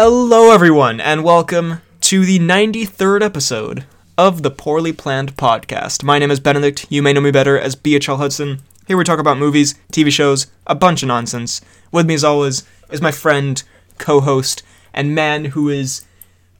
[0.00, 3.84] Hello, everyone, and welcome to the 93rd episode
[4.16, 6.04] of the Poorly Planned Podcast.
[6.04, 6.86] My name is Benedict.
[6.88, 8.60] You may know me better as BHL Hudson.
[8.86, 11.60] Here we talk about movies, TV shows, a bunch of nonsense.
[11.90, 13.60] With me, as always, is my friend,
[13.98, 14.62] co host,
[14.94, 16.06] and man who is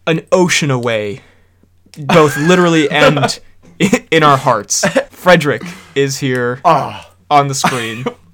[0.05, 1.20] an ocean away,
[1.96, 3.39] both literally and
[4.11, 4.84] in our hearts.
[5.11, 5.62] Frederick
[5.95, 8.05] is here Ah, on the screen.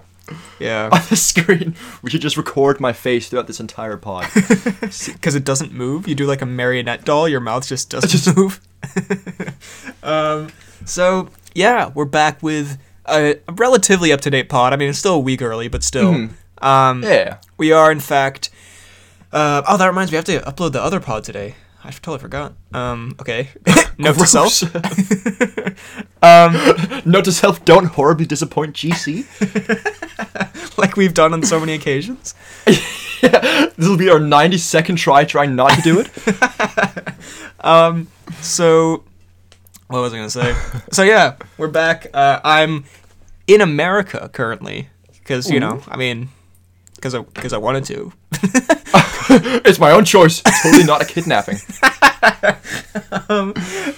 [0.61, 1.75] Yeah, on the screen.
[2.03, 4.27] We should just record my face throughout this entire pod.
[4.35, 6.07] because it doesn't move.
[6.07, 7.29] You do like a marionette doll.
[7.29, 8.61] Your mouth just doesn't just move.
[10.03, 10.49] um,
[10.85, 14.73] so yeah, we're back with a, a relatively up to date pod.
[14.73, 16.13] I mean, it's still a week early, but still.
[16.13, 16.31] Mhm.
[16.65, 17.39] Um, Yeah.
[17.59, 18.51] we are in fact.
[19.33, 20.17] Uh, oh, that reminds me.
[20.17, 21.57] I have to upload the other pod today.
[21.85, 22.55] I totally forgot.
[22.73, 23.51] Um, okay.
[23.99, 24.63] Note to self.
[26.23, 26.53] um,
[27.05, 29.27] Note to self: Don't horribly disappoint GC.
[30.79, 32.35] like we've done on so many occasions.
[32.67, 37.15] yeah, this will be our 90 second try trying not to do it.
[37.65, 38.09] Um,
[38.41, 39.05] so
[39.89, 40.55] what was I gonna say?
[40.93, 42.07] so yeah, we're back.
[42.13, 42.85] Uh, I'm
[43.47, 46.29] in America currently because you know, I mean,
[47.05, 48.13] because I because I wanted to.
[49.65, 50.41] it's my own choice.
[50.47, 51.59] It's Totally not a kidnapping.
[53.29, 53.53] um,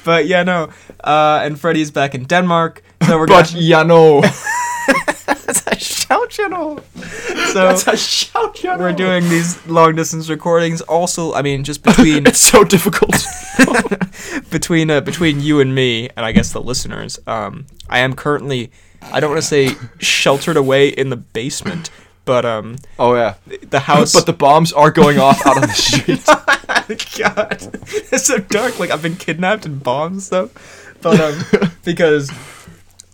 [0.05, 0.71] but yeah, no.
[1.03, 3.61] Uh, and Freddy's back in Denmark, so we're But gonna.
[3.61, 4.23] yeah, no.
[5.27, 6.81] That's a shout, channel.
[7.53, 8.55] So That's a shout.
[8.55, 8.79] channel.
[8.81, 10.81] we're doing these long distance recordings.
[10.83, 13.15] Also, I mean, just between It's so difficult.
[14.51, 18.71] between uh, between you and me, and I guess the listeners, um, I am currently,
[19.13, 21.91] I don't want to say sheltered away in the basement,
[22.27, 23.37] but um, oh yeah.
[23.71, 24.13] the house.
[24.13, 26.27] But the bombs are going off out on the street.
[27.19, 27.79] God,
[28.13, 28.79] it's so dark.
[28.79, 32.31] Like I've been kidnapped and bombed and stuff, but um, because.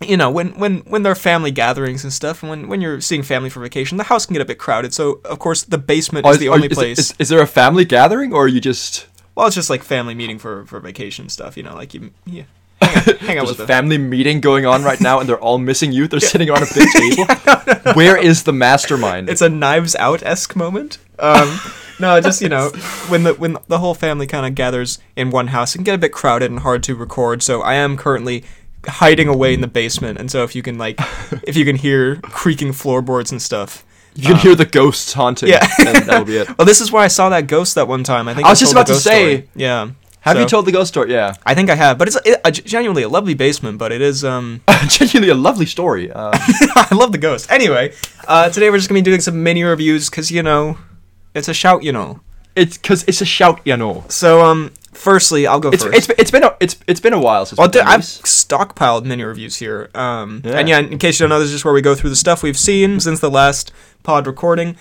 [0.01, 2.99] You know, when, when, when there are family gatherings and stuff, and when, when you're
[2.99, 4.93] seeing family for vacation, the house can get a bit crowded.
[4.93, 6.99] So, of course, the basement is the only is, place.
[6.99, 10.13] Is, is there a family gathering, or are you just well, it's just like family
[10.13, 11.55] meeting for, for vacation stuff.
[11.55, 12.43] You know, like you, yeah,
[12.85, 15.57] hang out, hang out There's a family meeting going on right now, and they're all
[15.57, 16.07] missing you.
[16.07, 17.93] They're sitting around a big table.
[17.93, 19.29] Where is the mastermind?
[19.29, 20.97] it's a Knives Out esque moment.
[21.19, 21.59] Um,
[21.99, 22.69] no, just you know,
[23.07, 25.95] when the when the whole family kind of gathers in one house, it can get
[25.95, 27.43] a bit crowded and hard to record.
[27.43, 28.43] So I am currently
[28.85, 30.97] hiding away in the basement, and so if you can like,
[31.43, 33.85] if you can hear creaking floorboards and stuff.
[34.15, 35.49] you can hear the ghosts haunting.
[35.49, 35.65] Yeah.
[35.79, 36.47] and that'll be it.
[36.57, 38.27] Well, this is where I saw that ghost that one time.
[38.27, 39.49] I think I was just about to say, story.
[39.55, 39.89] yeah.
[40.23, 41.11] Have you told the ghost story?
[41.11, 43.77] Yeah, I think I have, but it's a, a, genuinely a lovely basement.
[43.77, 44.61] But it is um.
[44.87, 46.11] genuinely a lovely story.
[46.11, 46.31] Uh,
[46.75, 47.51] I love the ghost.
[47.51, 47.93] Anyway,
[48.27, 50.77] uh, today we're just gonna be doing some mini reviews because you know,
[51.33, 52.21] it's a shout, you know.
[52.55, 54.05] it's because it's a shout, you know.
[54.09, 56.09] So um, firstly, I'll go It's first.
[56.09, 57.57] it's it's been a it's it's been a while since.
[57.59, 59.89] well, I've stockpiled mini reviews here.
[59.93, 60.57] Um, Yeah.
[60.59, 62.15] and yeah, in case you don't know, this is just where we go through the
[62.15, 63.71] stuff we've seen since the last
[64.03, 64.77] pod recording.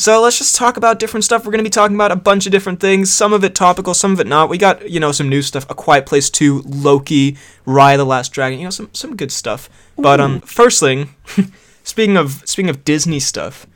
[0.00, 1.44] So let's just talk about different stuff.
[1.44, 3.12] We're gonna be talking about a bunch of different things.
[3.12, 4.48] Some of it topical, some of it not.
[4.48, 5.68] We got you know some new stuff.
[5.68, 7.36] A Quiet Place Two, Loki,
[7.66, 8.60] Raya the Last Dragon.
[8.60, 9.68] You know some some good stuff.
[9.96, 11.14] But um, first thing,
[11.82, 13.66] speaking of speaking of Disney stuff,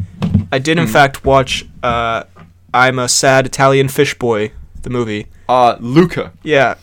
[0.53, 2.22] I did in fact watch uh,
[2.72, 5.27] I'm a Sad Italian Fish Boy, the movie.
[5.49, 6.32] uh Luca.
[6.44, 6.77] Yeah.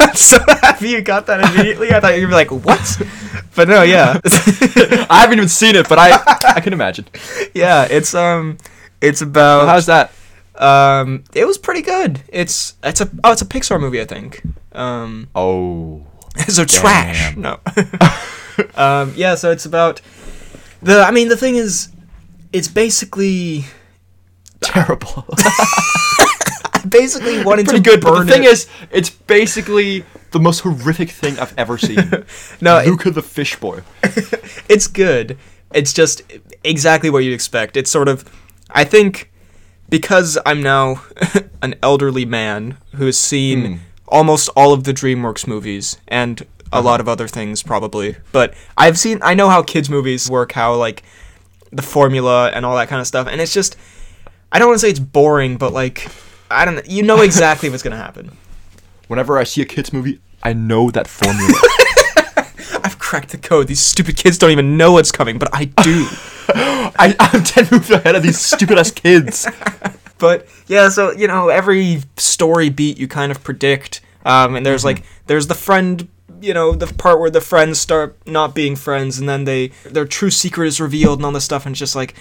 [0.00, 1.90] I'm so happy you got that immediately.
[1.92, 3.02] I thought you'd be like, what?
[3.56, 4.20] But no, yeah.
[5.10, 6.22] I haven't even seen it, but I
[6.54, 7.06] I can imagine.
[7.54, 8.56] yeah, it's um
[9.04, 10.10] it's about How's that?
[10.56, 12.22] um it was pretty good.
[12.28, 14.42] It's it's a oh it's a Pixar movie, I think.
[14.72, 16.06] Um Oh,
[16.48, 17.36] so trash.
[17.36, 17.58] No.
[18.76, 20.00] um yeah, so it's about
[20.82, 21.88] the I mean the thing is
[22.52, 23.64] it's basically
[24.60, 25.26] terrible.
[26.88, 28.50] basically wanting Pretty to good, but burn the thing it.
[28.50, 31.96] is, it's basically the most horrific thing I've ever seen.
[32.60, 33.82] no, it- Luca the fish boy.
[34.68, 35.38] it's good.
[35.72, 36.22] It's just
[36.62, 37.76] exactly what you'd expect.
[37.76, 38.24] It's sort of,
[38.70, 39.30] I think,
[39.88, 41.02] because I'm now
[41.62, 43.76] an elderly man who has seen Hmm.
[44.08, 46.44] almost all of the DreamWorks movies and a
[46.78, 46.82] Uh-huh.
[46.82, 48.16] lot of other things probably.
[48.32, 51.02] But I've seen, I know how kids' movies work, how like
[51.70, 53.76] the formula and all that kind of stuff, and it's just,
[54.52, 56.08] I don't want to say it's boring, but like,
[56.50, 58.36] I don't know, you know exactly what's gonna happen.
[59.08, 61.52] Whenever I see a kids movie, I know that formula.
[62.84, 63.66] I've cracked the code.
[63.68, 66.06] These stupid kids don't even know what's coming, but I do.
[66.54, 69.46] I, I'm ten moves ahead of these stupid ass kids.
[70.18, 74.00] but yeah, so you know, every story beat you kind of predict.
[74.24, 76.08] Um, and there's like there's the friend,
[76.40, 80.06] you know, the part where the friends start not being friends, and then they their
[80.06, 82.14] true secret is revealed and all this stuff, and it's just like.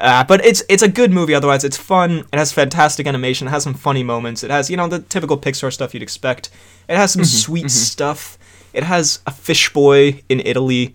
[0.00, 1.34] Uh, but it's it's a good movie.
[1.34, 2.24] Otherwise, it's fun.
[2.32, 3.46] It has fantastic animation.
[3.46, 4.42] It has some funny moments.
[4.42, 6.50] It has you know the typical Pixar stuff you'd expect.
[6.88, 8.36] It has some sweet stuff.
[8.72, 10.94] It has a fish boy in Italy.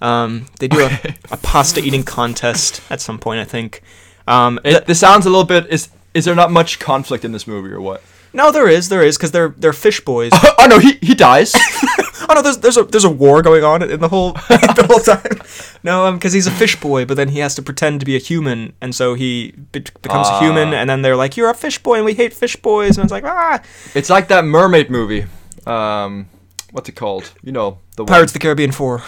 [0.00, 0.90] Um, they do a,
[1.32, 3.82] a pasta eating contest at some point, I think.
[4.26, 5.66] Um, It, this sounds a little bit.
[5.70, 8.02] Is is there not much conflict in this movie or what?
[8.32, 10.32] No, there is, there is, because they're they're fish boys.
[10.58, 11.54] oh no, he he dies.
[12.28, 14.32] oh no, there's there's a there's a war going on in the whole
[14.78, 15.40] the whole time.
[15.82, 18.14] No, um, because he's a fish boy, but then he has to pretend to be
[18.16, 20.40] a human, and so he be- becomes a Ah.
[20.40, 23.04] human, and then they're like, "You're a fish boy, and we hate fish boys," and
[23.04, 23.60] it's like, ah,
[23.94, 25.24] it's like that mermaid movie.
[25.66, 26.28] Um,
[26.72, 27.32] what's it called?
[27.42, 28.08] You know the one.
[28.08, 29.02] Pirates of the Caribbean four.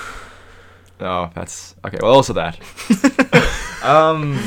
[1.00, 1.98] Oh, that's okay.
[2.02, 2.58] Well, also that.
[3.82, 4.38] Um,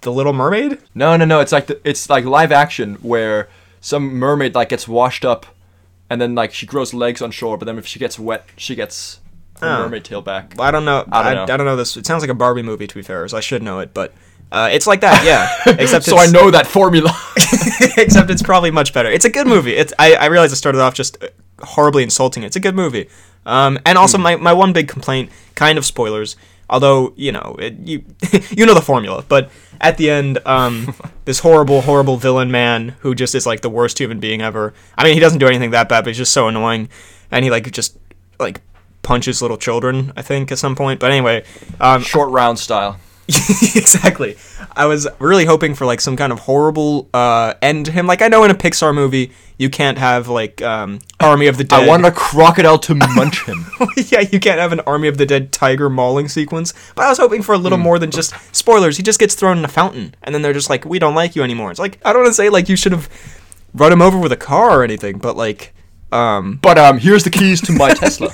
[0.00, 0.78] the Little Mermaid.
[0.94, 1.40] No, no, no.
[1.40, 3.48] It's like the, it's like live action where
[3.82, 5.44] some mermaid like gets washed up,
[6.08, 8.74] and then like she grows legs on shore, but then if she gets wet, she
[8.74, 9.20] gets
[9.60, 9.82] her Oh.
[9.82, 10.58] mermaid tail back.
[10.58, 11.04] I don't know.
[11.12, 11.52] I I don't know.
[11.54, 11.96] I, don't know this.
[11.98, 14.14] It sounds like a Barbie movie, to be fair, so I should know it, but
[14.50, 15.74] uh, it's like that, yeah.
[15.78, 17.10] Except so I it's- know that formula.
[17.98, 19.10] except it's probably much better.
[19.10, 19.74] It's a good movie.
[19.74, 21.28] It's I, I realize I started off just uh,
[21.62, 22.42] horribly insulting.
[22.42, 22.46] it.
[22.46, 23.08] It's a good movie.
[23.46, 26.36] Um, and also my, my one big complaint, kind of spoilers,
[26.70, 28.04] although you know it, you
[28.50, 29.50] you know the formula, but
[29.80, 30.94] at the end, um,
[31.24, 34.74] this horrible horrible villain man who just is like the worst human being ever.
[34.96, 36.88] I mean, he doesn't do anything that bad, but he's just so annoying,
[37.30, 37.98] and he like just
[38.38, 38.60] like
[39.02, 40.12] punches little children.
[40.16, 41.44] I think at some point, but anyway,
[41.80, 42.98] um, Short round style.
[43.76, 44.36] exactly.
[44.74, 48.06] I was really hoping for like some kind of horrible uh, end to him.
[48.06, 51.64] Like I know in a Pixar movie you can't have like um, Army of the
[51.64, 51.82] Dead.
[51.82, 53.66] I want a crocodile to munch him.
[53.96, 56.72] yeah, you can't have an Army of the Dead tiger mauling sequence.
[56.94, 58.96] But I was hoping for a little more than just spoilers.
[58.96, 61.36] He just gets thrown in a fountain, and then they're just like, "We don't like
[61.36, 63.10] you anymore." It's like I don't want to say like you should have
[63.74, 65.74] run him over with a car or anything, but like.
[66.10, 68.30] Um, But um, here's the keys to my Tesla.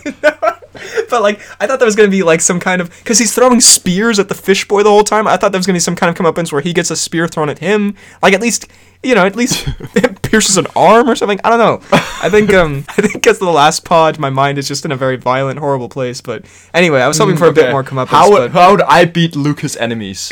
[1.10, 3.60] but like I thought there was gonna be like some kind of because he's throwing
[3.60, 5.26] spears at the fish boy the whole time.
[5.26, 7.28] I thought there was gonna be some kind of comeuppance where he gets a spear
[7.28, 7.96] thrown at him.
[8.22, 8.66] Like at least
[9.02, 11.40] you know at least it pierces an arm or something.
[11.44, 11.80] I don't know.
[12.22, 14.96] I think um I think because the last pod, my mind is just in a
[14.96, 16.20] very violent, horrible place.
[16.20, 18.08] But anyway, I was hoping for a bit more comeuppance.
[18.08, 20.30] How but how would I beat Lucas' enemies?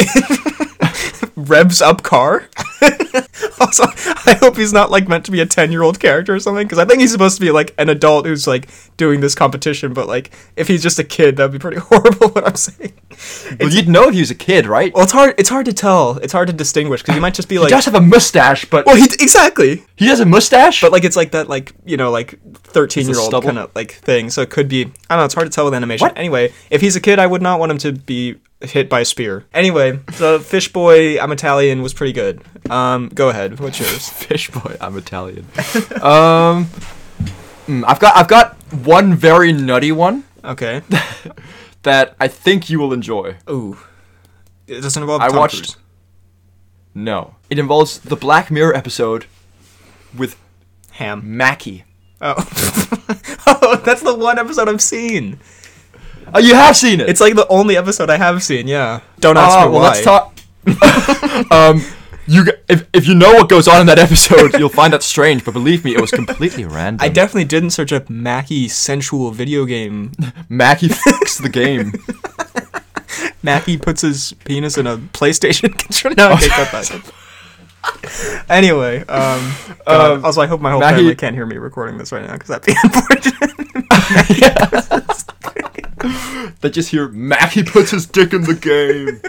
[1.36, 2.48] revs up car.
[3.62, 3.84] Also,
[4.26, 6.66] I hope he's not like meant to be a ten year old character or something
[6.66, 9.92] because I think he's supposed to be like an adult who's like doing this competition.
[9.94, 12.28] But like if he's just a kid, that'd be pretty horrible.
[12.30, 12.92] What I'm saying.
[13.60, 14.92] well, you'd know if he was a kid, right?
[14.94, 15.34] Well, it's hard.
[15.38, 16.18] It's hard to tell.
[16.18, 17.68] It's hard to distinguish because he might just be like.
[17.68, 19.84] he does have a mustache, but well, he exactly.
[19.96, 20.80] he has a mustache.
[20.80, 23.92] But like it's like that like you know like thirteen year old kind of like
[23.92, 24.30] thing.
[24.30, 24.82] So it could be.
[25.08, 25.24] I don't know.
[25.24, 26.06] It's hard to tell with animation.
[26.06, 26.18] What?
[26.18, 29.04] Anyway, if he's a kid, I would not want him to be hit by a
[29.04, 29.44] spear.
[29.52, 32.42] Anyway, so Fish Boy, I'm Italian was pretty good.
[32.70, 33.60] Um, go ahead.
[33.60, 34.08] What's yours?
[34.10, 35.44] Fish boy, I'm Italian.
[36.00, 36.66] um,
[37.66, 40.82] mm, I've got I've got one very nutty one Okay.
[41.82, 43.36] that I think you will enjoy.
[43.48, 43.78] Ooh.
[44.66, 45.20] It doesn't involve.
[45.22, 45.74] I Tom watched.
[45.74, 45.76] Cruise.
[46.94, 49.26] No, it involves the Black Mirror episode
[50.16, 50.36] with
[50.92, 51.36] Ham.
[51.36, 51.84] Mackie.
[52.20, 52.34] Oh.
[53.46, 55.40] oh, that's the one episode I've seen.
[56.34, 57.08] Oh, you have seen it.
[57.08, 58.66] It's like the only episode I have seen.
[58.66, 59.00] Yeah.
[59.20, 59.88] Don't ask Ah, me well, why.
[59.88, 60.32] let's talk.
[61.52, 61.82] um,
[62.26, 65.44] you if if you know what goes on in that episode, you'll find that strange.
[65.44, 67.04] But believe me, it was completely random.
[67.04, 70.12] I definitely didn't search up Mackie sensual video game.
[70.48, 71.92] Mackie fixed the game.
[73.42, 76.14] Mackie puts his penis in a PlayStation controller.
[76.16, 77.12] No, okay, cut that.
[78.48, 79.54] Anyway, um,
[79.84, 82.34] God, Um, also I hope my whole family can't hear me recording this right now
[82.34, 83.32] because that'd be unfortunate.
[86.60, 89.20] They just hear Mackie puts his dick in the game.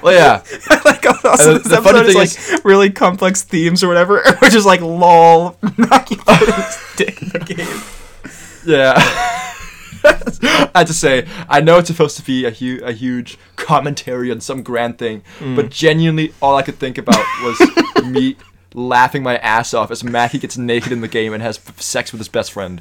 [0.02, 0.42] well, yeah.
[0.84, 4.22] like also And this the funny episode is thing like really complex themes or whatever.
[4.40, 5.56] We're just like lol.
[5.76, 7.82] Mackie put his dick in the game.
[8.66, 8.94] Yeah.
[10.04, 14.30] I have to say, I know it's supposed to be a, hu- a huge commentary
[14.30, 15.56] on some grand thing, Mm.
[15.56, 18.36] but genuinely, all I could think about was me
[18.74, 22.12] laughing my ass off as Mackie gets naked in the game and has f- sex
[22.12, 22.80] with his best friend.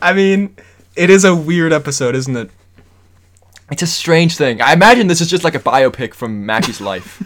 [0.00, 0.56] I mean,
[0.96, 2.50] it is a weird episode, isn't it?
[3.70, 4.60] It's a strange thing.
[4.60, 7.22] I imagine this is just like a biopic from Mackie's life.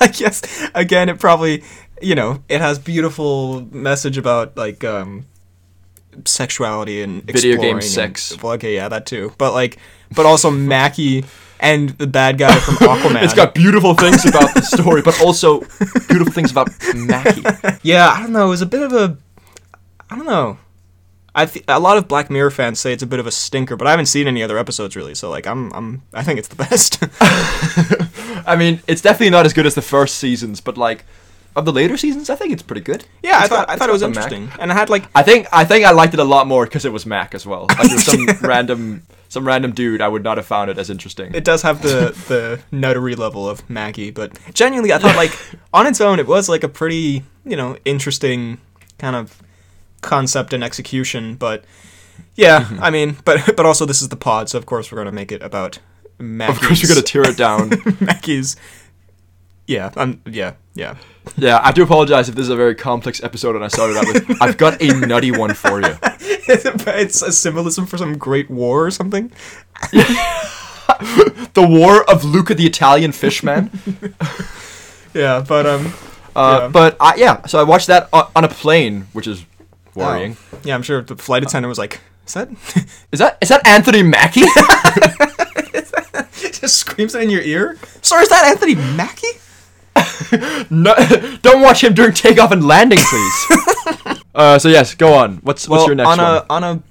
[0.00, 0.42] I guess
[0.74, 1.62] again, it probably
[2.02, 5.26] you know it has beautiful message about like um
[6.24, 8.42] sexuality and Video game exploring and- sex.
[8.42, 9.32] well, okay, yeah, that too.
[9.38, 9.78] But like,
[10.14, 11.24] but also Mackie
[11.60, 13.22] and the bad guy from Aquaman.
[13.22, 15.60] It's got beautiful things about the story, but also
[16.08, 17.42] beautiful things about Mackie.
[17.82, 18.46] yeah, I don't know.
[18.46, 19.16] It was a bit of a,
[20.10, 20.58] I don't know.
[21.38, 23.76] I th- a lot of Black Mirror fans say it's a bit of a stinker,
[23.76, 25.14] but I haven't seen any other episodes really.
[25.14, 26.98] So like, I'm I'm I think it's the best.
[28.48, 31.04] I mean, it's definitely not as good as the first seasons, but like
[31.54, 33.04] of the later seasons, I think it's pretty good.
[33.22, 34.16] yeah, I thought got- I thought it was the Mac.
[34.30, 36.64] interesting, and I had like I think I think I liked it a lot more
[36.64, 37.66] because it was Mac as well.
[37.70, 40.88] Like it was some random some random dude, I would not have found it as
[40.90, 41.34] interesting.
[41.34, 45.32] it does have the the nuttery level of Mackie, but genuinely, I thought like
[45.74, 48.58] on its own, it was like a pretty you know interesting
[48.98, 49.42] kind of
[50.06, 51.34] concept and execution.
[51.34, 51.64] But
[52.34, 52.82] yeah, Mm-hmm.
[52.82, 55.30] I mean, but but also this is the pod, so of course we're gonna make
[55.32, 55.78] it about
[56.18, 57.68] of course, you're gonna tear it down.
[58.00, 58.56] Mackie's
[59.66, 60.22] Yeah, I'm.
[60.24, 60.96] Yeah, yeah.
[61.36, 64.06] Yeah, I do apologize if this is a very complex episode and I started out
[64.06, 64.24] with.
[64.42, 65.94] I've got a nutty one for you.
[66.48, 69.32] it's a symbolism for some great war or something.
[71.54, 73.70] The War of Luca the Italian Fishman.
[75.14, 75.92] Yeah, but um.
[76.34, 76.68] Uh, Yeah.
[76.68, 79.44] But I, yeah, so I watched that on, on a plane, which is
[79.96, 80.36] worrying.
[80.52, 82.48] oh, Yeah, I'm sure the flight attendant was like, "Is that?"
[83.12, 84.42] Is that is that Anthony Mackie?
[86.52, 87.76] Just screams it in your ear.
[88.02, 89.26] Sorry, is that Anthony Mackie?
[90.70, 90.94] no,
[91.42, 94.20] don't watch him during takeoff and landing, please.
[94.34, 95.36] uh, so yes, go on.
[95.38, 96.26] What's what's your next on one?
[96.36, 96.82] a on a,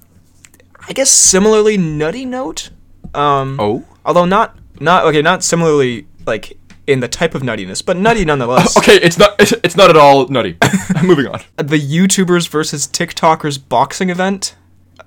[0.88, 2.70] I guess similarly nutty note.
[3.14, 7.96] Um, oh, although not not okay, not similarly like in the type of nuttiness, but
[7.96, 8.76] nutty nonetheless.
[8.78, 10.56] okay, it's not it's, it's not at all nutty.
[11.02, 11.40] Moving on.
[11.56, 14.54] The YouTubers versus TikTokers boxing event.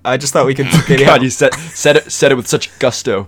[0.05, 2.77] I just thought we could maybe God, you said said it said it with such
[2.79, 3.23] gusto.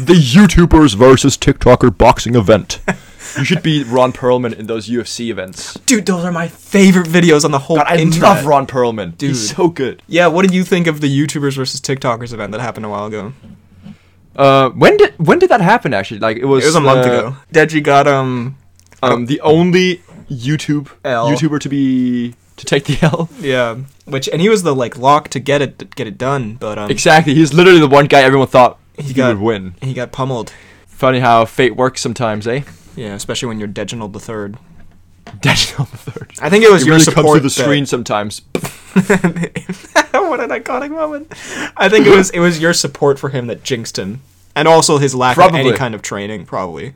[0.00, 2.80] the YouTubers versus TikToker boxing event.
[3.38, 5.74] You should be Ron Perlman in those UFC events.
[5.86, 8.22] dude, those are my favorite videos on the whole God, I internet.
[8.22, 9.16] love Ron Perlman.
[9.16, 9.30] Dude.
[9.30, 10.02] He's so good.
[10.06, 13.06] Yeah, what did you think of the YouTubers versus TikTokers event that happened a while
[13.06, 13.32] ago?
[14.36, 15.92] Uh, when did when did that happen?
[15.94, 17.36] Actually, like it was It was a month uh, ago.
[17.52, 18.56] Deji got um
[19.02, 21.28] Um, the only YouTube L.
[21.28, 23.28] YouTuber to be to take the L.
[23.40, 26.78] yeah, which and he was the like lock to get it get it done, but
[26.78, 27.34] um Exactly.
[27.34, 29.74] He's literally the one guy everyone thought He he, got- would win.
[29.82, 30.52] he got pummeled.
[30.86, 32.62] Funny how fate works sometimes, eh?
[32.96, 34.56] Yeah, especially when you're Deginald the Third.
[35.40, 36.32] Deginald the third.
[36.40, 38.42] I think it was It your really support comes through the that- screen sometimes.
[40.12, 41.28] what an iconic moment!
[41.76, 44.20] I think it was it was your support for him that jinxed him,
[44.54, 46.94] and also his lack of any kind of training, probably.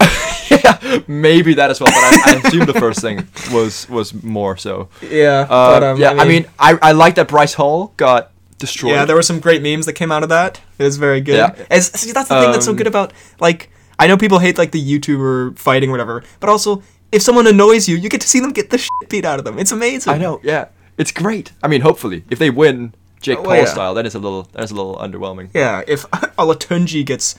[0.50, 1.88] yeah, maybe that as well.
[1.90, 4.88] But I, I assume the first thing was was more so.
[5.02, 8.92] Yeah, Uh, but um, yeah, I mean, I, I like that Bryce Hall got destroyed.
[8.92, 10.60] yeah, there were some great memes that came out of that.
[10.78, 11.36] It was very good.
[11.36, 11.64] Yeah.
[11.70, 14.58] As, see, that's the thing that's so Um, good about like I know people hate
[14.58, 18.28] like the YouTuber fighting or whatever, but also if someone annoys you, you get to
[18.28, 19.58] see them get the shit beat out of them.
[19.58, 20.12] It's amazing.
[20.12, 20.40] I know.
[20.42, 21.52] Yeah, it's great.
[21.62, 23.64] I mean, hopefully, if they win Jake Oh, Paul yeah.
[23.66, 25.50] style, then it's a little then it's a little underwhelming.
[25.54, 26.02] Yeah, if
[26.38, 27.34] Olatunji gets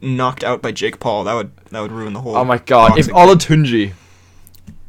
[0.00, 2.36] knocked out by Jake Paul, that would that would ruin the whole.
[2.36, 2.98] Oh my god!
[2.98, 3.14] If boxing
[3.64, 3.92] Olatunji,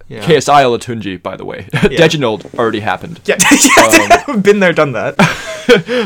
[0.07, 0.24] yeah.
[0.24, 3.22] KSI Olatunji, by the way, Deginald already happened.
[3.25, 5.15] Yeah, yeah, um, been there, done that.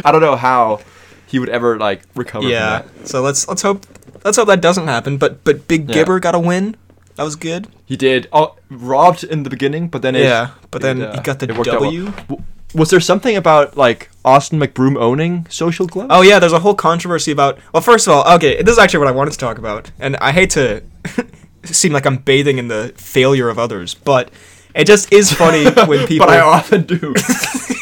[0.05, 0.81] I don't know how
[1.27, 2.81] he would ever like recover yeah.
[2.81, 3.07] from that.
[3.07, 3.85] So let's let's hope
[4.23, 5.17] let's hope that doesn't happen.
[5.17, 5.95] But but Big Yeah.
[5.95, 6.75] Gibber got a win.
[7.15, 7.67] That was good.
[7.85, 8.27] He did.
[8.31, 11.39] Oh, robbed in the beginning, but then it, Yeah, but then it, he uh, got
[11.39, 11.63] the it well.
[11.63, 12.05] W.
[12.05, 16.07] W- Was there something about like Austin McBroom owning Social Glove?
[16.09, 17.59] Oh yeah, there's a whole controversy about.
[17.73, 20.15] Well, first of all, okay, this is actually what I wanted to talk about, and
[20.17, 20.81] I hate to
[21.63, 24.31] seem like I'm bathing in the failure of others, but
[24.73, 26.27] it just is funny when people.
[26.27, 27.13] but I often do.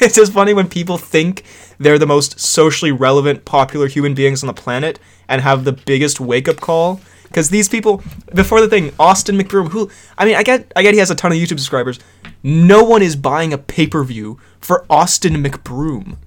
[0.01, 1.43] it's just funny when people think
[1.77, 6.19] they're the most socially relevant, popular human beings on the planet and have the biggest
[6.19, 6.99] wake up call.
[7.29, 8.03] Because these people,
[8.35, 11.15] before the thing, Austin McBroom, who I mean, I get, I get he has a
[11.15, 11.99] ton of YouTube subscribers.
[12.43, 16.17] No one is buying a pay per view for Austin McBroom.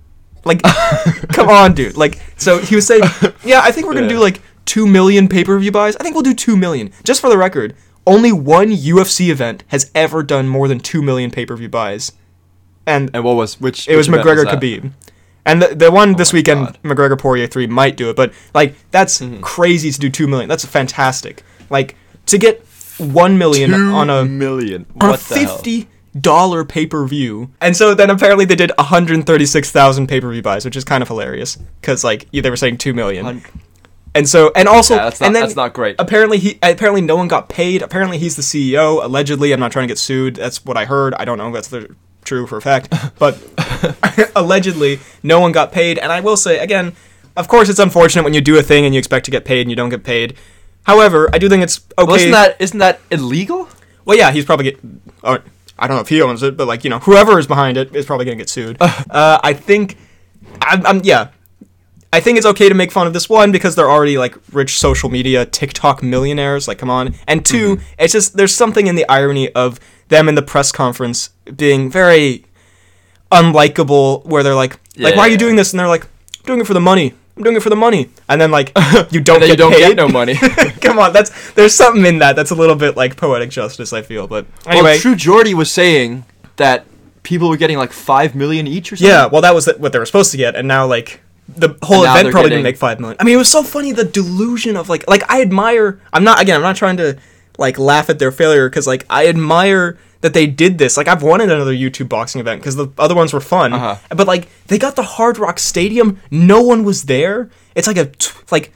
[0.44, 0.62] Like,
[1.32, 1.96] come on, dude.
[1.96, 3.02] Like, so he was saying,
[3.44, 4.14] yeah, I think we're gonna Yeah.
[4.14, 5.96] do like two million pay per view buys.
[5.96, 6.90] I think we'll do two million.
[7.04, 7.74] Just for the record,
[8.06, 12.12] only one UFC event has ever done more than two million pay per view buys,
[12.86, 13.88] and and what was which?
[13.88, 14.60] it was which event McGregor that?
[14.60, 14.90] Khabib.
[15.44, 16.78] And the, the one this weekend, God.
[16.84, 19.40] McGregor Poirier 3 might do it, but like that's Mm-hmm.
[19.40, 20.48] crazy to do 2 million.
[20.48, 21.42] That's fantastic.
[21.70, 21.96] Like
[22.26, 22.64] to get
[22.98, 24.86] 1 million Two on a million.
[25.00, 25.88] on What a the 50
[26.20, 27.50] dollar pay-per-view.
[27.60, 32.04] And so then apparently they did 136,000 pay-per-view buys, which is kind of hilarious cuz
[32.04, 33.24] like they were saying 2 million.
[33.24, 33.42] Hun-
[34.14, 35.96] And so and also Yeah, that's not- and then that's not great.
[35.98, 37.80] Apparently he apparently no one got paid.
[37.82, 39.02] Apparently he's the CEO.
[39.02, 40.36] Allegedly, I'm not trying to get sued.
[40.36, 41.14] That's what I heard.
[41.14, 43.38] I don't know if that's the, true for a fact, but
[44.36, 45.98] allegedly no one got paid.
[45.98, 46.94] And I will say again,
[47.36, 49.62] of course it's unfortunate when you do a thing and you expect to get paid
[49.62, 50.36] and you don't get paid.
[50.84, 52.06] However, I do think it's okay.
[52.06, 53.68] Well, isn't that isn't that illegal?
[54.04, 54.80] Well, yeah, he's probably get.
[55.22, 55.42] Or,
[55.78, 57.94] I don't know if he owns it, but like you know, whoever is behind it
[57.94, 58.76] is probably gonna get sued.
[58.80, 59.96] uh, I think,
[60.60, 61.28] I'm, I'm yeah,
[62.14, 64.78] I think it's okay to make fun of this one because they're already like rich
[64.78, 66.68] social media TikTok millionaires.
[66.68, 67.14] Like, come on.
[67.26, 67.82] And 2 Mm-hmm.
[67.98, 72.44] it's just there's something in the irony of them in the press conference being very
[73.30, 75.38] unlikable, where they're like, like, why are you Yeah.
[75.38, 75.72] doing this?
[75.72, 77.14] And they're like, I'm doing it for the money.
[77.36, 78.10] I'm doing it for the money.
[78.28, 78.72] And then like,
[79.10, 79.78] you don't get you don't paid.
[79.78, 80.34] get no money.
[80.82, 83.92] Come on, that's there's something in that that's a little bit like poetic justice.
[83.94, 86.26] I feel, but anyway, well, True Jordy was saying
[86.56, 86.84] that
[87.22, 89.08] people were getting like five million each or something.
[89.10, 89.26] yeah.
[89.26, 91.20] Well, that was what they were supposed to get, and now like
[91.56, 93.16] the whole event probably getting- didn't make five million.
[93.20, 96.00] I mean, it was so funny the delusion of like like I admire.
[96.12, 96.56] I'm not again.
[96.56, 97.18] I'm not trying to
[97.58, 100.96] like laugh at their failure because like I admire that they did this.
[100.96, 103.96] Like I've wanted another YouTube boxing event because the other ones were fun, Uh-huh.
[104.10, 106.20] but like they got the Hard Rock Stadium.
[106.30, 107.50] No one was there.
[107.74, 108.72] It's like a t- like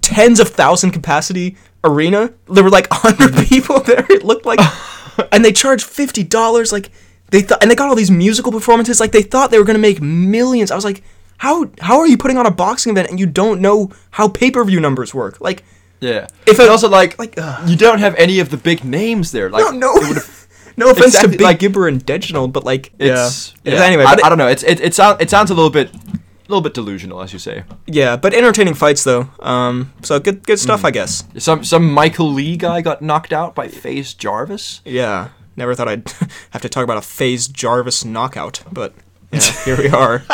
[0.00, 2.32] tens of thousand capacity arena.
[2.48, 4.06] There were like hundred people there.
[4.08, 4.60] It looked like,
[5.32, 6.72] and they charged fifty dollars.
[6.72, 6.90] Like
[7.30, 9.00] they thought, and they got all these musical performances.
[9.00, 10.70] Like they thought they were gonna make millions.
[10.70, 11.02] I was like,
[11.42, 14.50] how how are you putting on a boxing event and you don't know how pay
[14.50, 15.40] per view numbers work?
[15.40, 15.64] Like,
[16.00, 16.26] Yeah.
[16.46, 17.68] If it- also like like, ugh.
[17.68, 19.48] you don't have any of the big names there.
[19.50, 19.92] Like no, no,
[20.76, 23.74] no offense Exactly, to Big like- Gibber and Deginald, but like, it's yeah.
[23.74, 23.84] yeah.
[23.84, 24.48] Anyway, I, but I don't know.
[24.48, 27.38] It's it it sounds it sounds a little bit a little bit delusional as you
[27.38, 27.64] say.
[27.86, 29.28] yeah, but entertaining fights though.
[29.40, 30.88] Um, so good good stuff, Mm.
[30.88, 31.24] I guess.
[31.38, 34.80] Some some Michael Le guy got knocked out by FaZe Jarvis.
[34.84, 36.04] Yeah, never thought I'd
[36.54, 38.92] have to talk about a FaZe Jarvis knockout, but
[39.32, 40.22] yeah, here we are.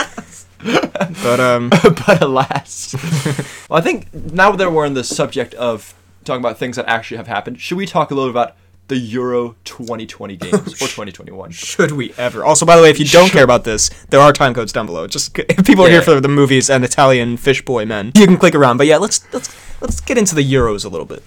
[1.23, 2.95] but um, but alas.
[3.69, 7.19] well, I think now that we're on the subject of talking about things that actually
[7.19, 8.57] have happened, should we talk a little about
[8.89, 11.51] the Euro 2020 games or 2021?
[11.51, 12.45] should we ever?
[12.45, 14.87] Also, by the way, if you don't care about this, there are time codes down
[14.87, 15.07] below.
[15.07, 18.37] Just if people are here for the movies and Italian fish boy men, you can
[18.37, 18.79] click around.
[18.79, 21.23] But yeah, let's let's let's get into the Euros a little bit.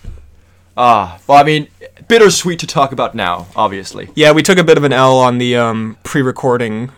[0.75, 1.67] Ah, well, I mean,
[2.07, 4.09] bittersweet to talk about now, obviously.
[4.15, 6.91] Yeah, we took a bit of an L on the um, pre-recording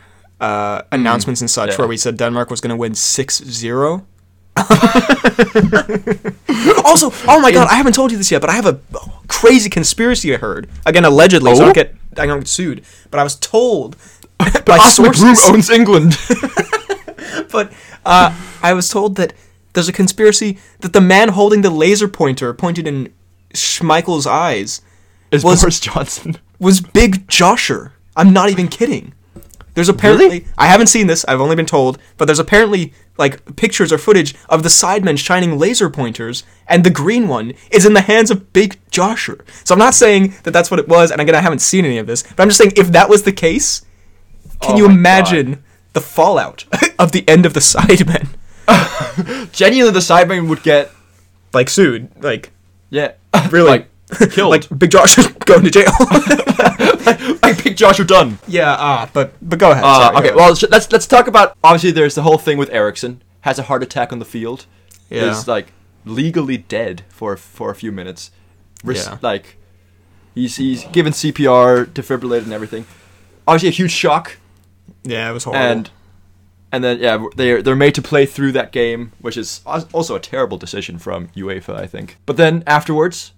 [0.43, 1.77] uh, announcements and such, yeah.
[1.77, 4.03] where we said Denmark was going to win 6-0.
[6.85, 8.79] also, oh my god, I haven't told you this yet, but I have a
[9.27, 10.69] crazy conspiracy I heard.
[10.85, 11.65] Again, allegedly, so I Oh?
[11.67, 12.83] don't get I don't get sued.
[13.09, 13.95] But I was told
[14.37, 16.17] by Groom sources, owns England.
[17.51, 17.71] but
[18.05, 19.33] uh, I was told that
[19.73, 23.11] there's a conspiracy that the man holding the laser pointer pointed in
[23.55, 24.81] Schmeichel's eyes
[25.31, 26.37] Is Was- Boris Johnson.
[26.59, 27.93] was Big Josher.
[28.15, 29.13] I'm not even kidding.
[29.73, 30.45] There's apparently Really?
[30.57, 31.25] I haven't seen this.
[31.25, 35.57] I've only been told, but there's apparently like pictures or footage of the sidemen shining
[35.59, 39.43] laser pointers, and the green one is in the hands of Big Josher.
[39.63, 41.97] So I'm not saying that that's what it was, and again I haven't seen any
[41.97, 43.83] of this, but I'm just saying if that was the case,
[44.61, 45.63] can Oh you imagine
[45.93, 46.65] the fallout
[46.99, 48.29] of the end of the sidemen?
[49.51, 50.89] Genuinely, the Sidemen would get,
[51.53, 52.51] Like sued, like
[52.89, 53.13] yeah,
[53.49, 53.89] really, like,
[54.31, 54.51] killed.
[54.51, 55.91] like Big Josher going to jail.
[57.43, 58.39] like Big Joshua done.
[58.47, 59.83] yeah, ah, but but go ahead.
[59.83, 61.57] Uh, sorry, okay, go well, sh- let's let's talk about.
[61.63, 64.65] Obviously, there's the whole thing with Eriksen has a heart attack on the field.
[65.09, 65.29] Yeah.
[65.29, 65.73] is like
[66.05, 68.31] legally dead for for a few minutes.
[68.83, 69.17] Ris- Yeah.
[69.21, 69.57] Like
[70.33, 72.85] he's he's given CPR, defibrillated, and everything.
[73.47, 74.37] Obviously, a huge shock,
[75.03, 75.65] yeah, it was horrible.
[75.65, 75.89] and
[76.71, 80.19] and then yeah, they're they're made to play through that game, which is also a
[80.19, 82.17] terrible decision from UEFA, I think.
[82.25, 83.33] But then afterwards,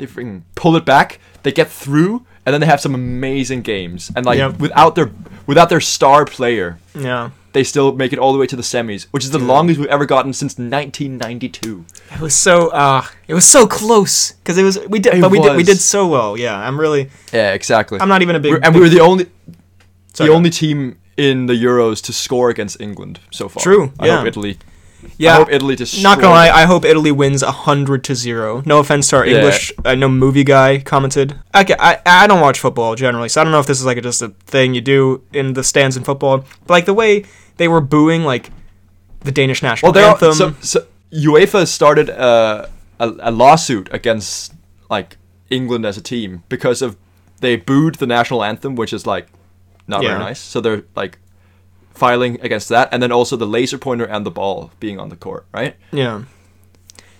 [0.00, 1.20] they freaking pull it back.
[1.44, 4.10] They get through, and then they have some amazing games.
[4.16, 4.58] And like Yep.
[4.58, 5.10] without their
[5.46, 7.30] without their star player, yeah.
[7.52, 9.88] they still make it all the way to the semis, which is the longest we've
[9.88, 11.84] ever gotten since 1992.
[12.14, 15.30] It was so uh it was so close because it was we did It but
[15.30, 16.36] we did we did so well.
[16.36, 18.00] Yeah, I'm really Yeah, exactly.
[18.00, 19.26] I'm not even a big We're- and we were the only
[20.14, 23.62] Sorry, the only team in the Euros to score against England so far.
[23.62, 24.18] True, I yeah.
[24.18, 24.58] hope Italy.
[25.18, 25.32] Yeah.
[25.34, 26.02] I hope Italy just.
[26.02, 28.62] not gonna lie, I hope Italy wins hundred to zero.
[28.66, 29.36] No offense to our Yeah.
[29.38, 31.38] English, I know movie guy commented.
[31.54, 33.98] Okay, I I don't watch football generally, so I don't know if this is like
[33.98, 36.38] a, just a thing you do in the stands in football.
[36.66, 37.24] But like the way
[37.56, 38.50] they were booing like
[39.20, 40.32] the Danish national Well, anthem.
[40.32, 42.66] so, so UEFA started uh,
[42.98, 44.54] a a lawsuit against
[44.88, 45.16] like
[45.50, 46.96] England as a team because of
[47.40, 49.26] they booed the national anthem, which is like
[49.86, 50.10] not Yeah.
[50.10, 50.38] very nice.
[50.40, 51.18] So they're like
[52.00, 55.16] filing against that, and then also the laser pointer and the ball being on the
[55.26, 55.74] court, right?
[55.92, 56.22] yeah.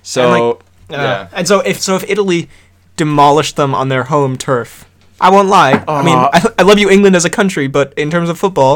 [0.03, 0.55] So And, like,
[0.91, 1.29] Uh, yeah.
[1.37, 2.49] And so if so if Italy
[2.97, 4.85] demolished them on their home turf,
[5.21, 5.73] I won't lie.
[5.87, 8.37] I mean, Uh, I, I love you, England, as a country, but in terms of
[8.39, 8.75] football,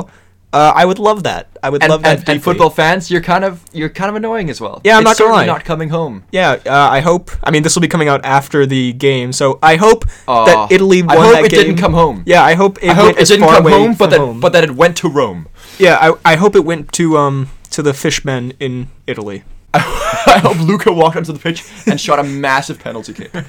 [0.52, 1.44] uh, I would love that.
[1.66, 2.18] I would and, love that.
[2.20, 4.76] and, and football fans, you're kind of you're kind of annoying as well.
[4.84, 5.46] Yeah, I'm It's not gonna lie.
[5.46, 6.22] Not coming home.
[6.30, 7.24] Yeah, uh, I hope.
[7.42, 10.44] I mean, this will be coming out after the game, so I hope Aw.
[10.50, 11.60] that Italy won I hope that it game.
[11.64, 12.22] didn't come home.
[12.26, 14.10] Yeah, I hope it I hope went it as didn't far come away home, but
[14.10, 14.38] that home.
[14.44, 15.48] but that it went to Rome.
[15.78, 19.44] Yeah, I, I hope it went to um to the fishmen in Italy.
[19.74, 23.32] I hope Luca walked onto the pitch and shot a massive penalty kick.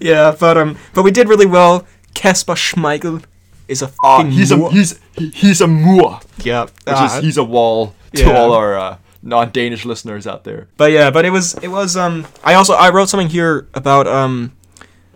[0.00, 1.86] Yeah, but um, but we did really well.
[2.14, 3.22] Kasper Schmeichel
[3.68, 4.98] is a Uh, fucking he's a he's
[5.34, 8.36] he's a mur, yeah, which ah, is he's a wall to yeah.
[8.36, 10.68] all our uh, non-Danish listeners out there.
[10.76, 14.06] But yeah, but it was it was um I also I wrote something here about
[14.06, 14.52] um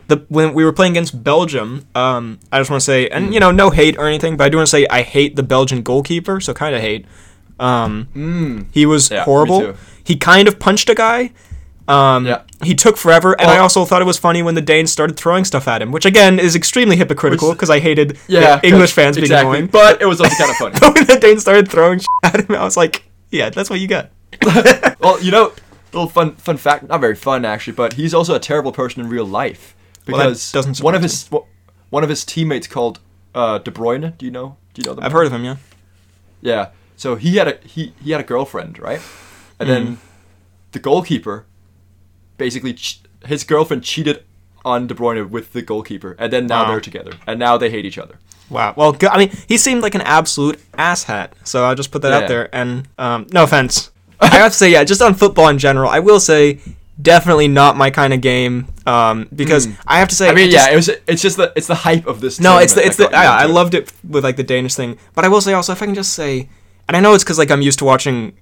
[0.08, 3.40] the when we were playing against Belgium, um I just want to say and you
[3.40, 5.82] know no hate or anything, but I do want to say I hate the Belgian
[5.82, 7.06] goalkeeper, so kind of hate.
[7.60, 8.66] Um Mm.
[8.72, 9.74] he was Yeah, horrible.
[10.02, 11.32] He kind of punched a guy.
[11.86, 12.40] Um Yeah.
[12.62, 15.44] he took forever and I also thought it was funny when the Danes started throwing
[15.44, 19.24] stuff at him, which again is extremely hypocritical because I hated Yeah, English fans being
[19.24, 19.58] exactly.
[19.58, 19.66] annoying.
[19.70, 20.76] but it was also kind of funny.
[20.80, 23.80] But when the Danes started throwing shit at him, I was like, yeah, that's what
[23.80, 24.10] you got.
[25.00, 25.52] well, you know,
[25.92, 29.08] little fun fun fact, not very fun actually, but he's also a terrible person in
[29.08, 29.74] real life
[30.06, 31.28] Well, because doesn't one of his
[31.90, 33.00] one of his teammates called
[33.34, 34.16] uh, De Bruyne.
[34.18, 34.56] Do you know?
[34.74, 35.04] Do you know them?
[35.04, 35.56] I've heard of him, yeah.
[36.42, 36.68] Yeah.
[36.96, 39.00] So he had a he he had a girlfriend, right?
[39.58, 39.72] And Mm.
[39.72, 39.98] then
[40.72, 41.46] the goalkeeper
[42.36, 44.24] basically ch- his girlfriend cheated
[44.64, 46.70] on De Bruyne with the goalkeeper, and then now Wow.
[46.70, 48.18] they're together, and now they hate each other.
[48.50, 48.74] Wow.
[48.76, 51.30] Well, I mean, he seemed like an absolute asshat.
[51.44, 52.28] So I'll just put that out Yeah.
[52.28, 52.54] there.
[52.54, 53.90] And um, no offense.
[54.20, 56.60] I have to say, yeah, just on football in general, I will say
[57.00, 58.68] definitely not my kind of game.
[58.86, 60.28] Um, because I have to say.
[60.28, 60.88] I mean, it just- yeah, it was.
[61.06, 62.40] It's just the it's the hype of this.
[62.40, 63.54] No, it's the it's the tournament that got I, I you into it.
[63.54, 65.94] loved it with like the Danish thing, but I will say also if I can
[65.94, 66.48] just say,
[66.88, 68.36] and I know it's because like I'm used to watching,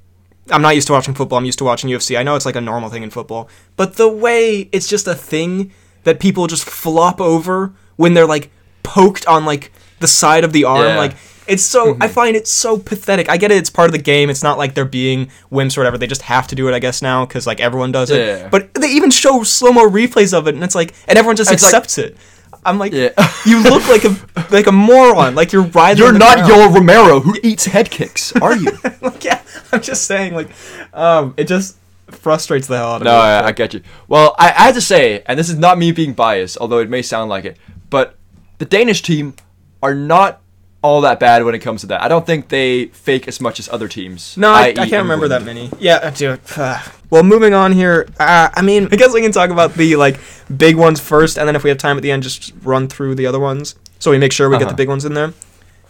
[0.51, 1.38] I'm not used to watching football.
[1.38, 2.19] I'm used to watching UFC.
[2.19, 5.15] I know it's like a normal thing in football, but the way it's just a
[5.15, 5.73] thing
[6.05, 8.51] that people just flop over when they're like
[8.83, 10.99] poked on like the side of the arm, Yeah.
[10.99, 11.15] Like.
[11.53, 13.29] It's so I find it so pathetic.
[13.29, 14.31] I get it; it's part of the game.
[14.31, 15.99] It's not like they're being wimps or whatever.
[15.99, 18.19] They just have to do it, I guess, now because like everyone does it.
[18.27, 18.49] Yeah.
[18.49, 21.53] But they even show slow mo replays of it, and it's like, and everyone just
[21.53, 22.17] It's like- accepts it.
[22.65, 23.11] I'm like, Yeah.
[23.47, 24.17] you look like a
[24.51, 25.35] like a moron.
[25.35, 26.03] Like you're riding.
[26.05, 28.71] You're not Yoel Romero who eats head kicks, are you?
[29.03, 29.41] Like, yeah,
[29.73, 30.35] I'm just saying.
[30.35, 30.51] Like,
[30.95, 33.17] um, it just frustrates the hell out of No, me.
[33.19, 33.83] I, I get you.
[34.07, 36.88] Well, I, I had to say, and this is not me being biased, although it
[36.88, 37.57] may sound like it,
[37.91, 38.15] but
[38.59, 39.35] the Danish team
[39.83, 40.41] are not
[40.83, 42.03] all that bad when it comes to that.
[42.03, 44.37] I don't think they fake as much as other teams.
[44.37, 45.71] No, I, I can't remember that many.
[45.79, 46.40] Yeah, dude.
[47.11, 48.09] Well, moving on here.
[48.18, 50.18] Uh, I mean, I guess we can talk about the like
[50.57, 53.16] big ones first, and then if we have time at the end, just run through
[53.16, 54.77] the other ones, so we make sure we get the Uh-huh.
[54.77, 55.35] big ones in there.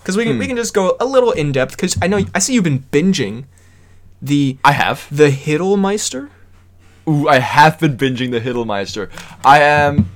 [0.01, 0.41] Because we can Hmm.
[0.41, 1.77] we can just go a little in depth.
[1.77, 3.45] Because I know I see you've been binging
[4.21, 5.07] the I have.
[5.13, 6.29] the Hittelmeister.
[7.09, 9.09] Ooh, I have been binging the Hittelmeister.
[9.45, 10.11] I am.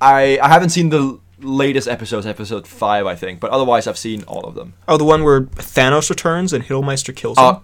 [0.00, 4.22] I I haven't seen the latest episodes, episode five, I think, but otherwise I've seen
[4.24, 4.74] all of them.
[4.88, 7.44] Oh, the one where Thanos returns and Hittelmeister kills him.
[7.44, 7.58] Uh,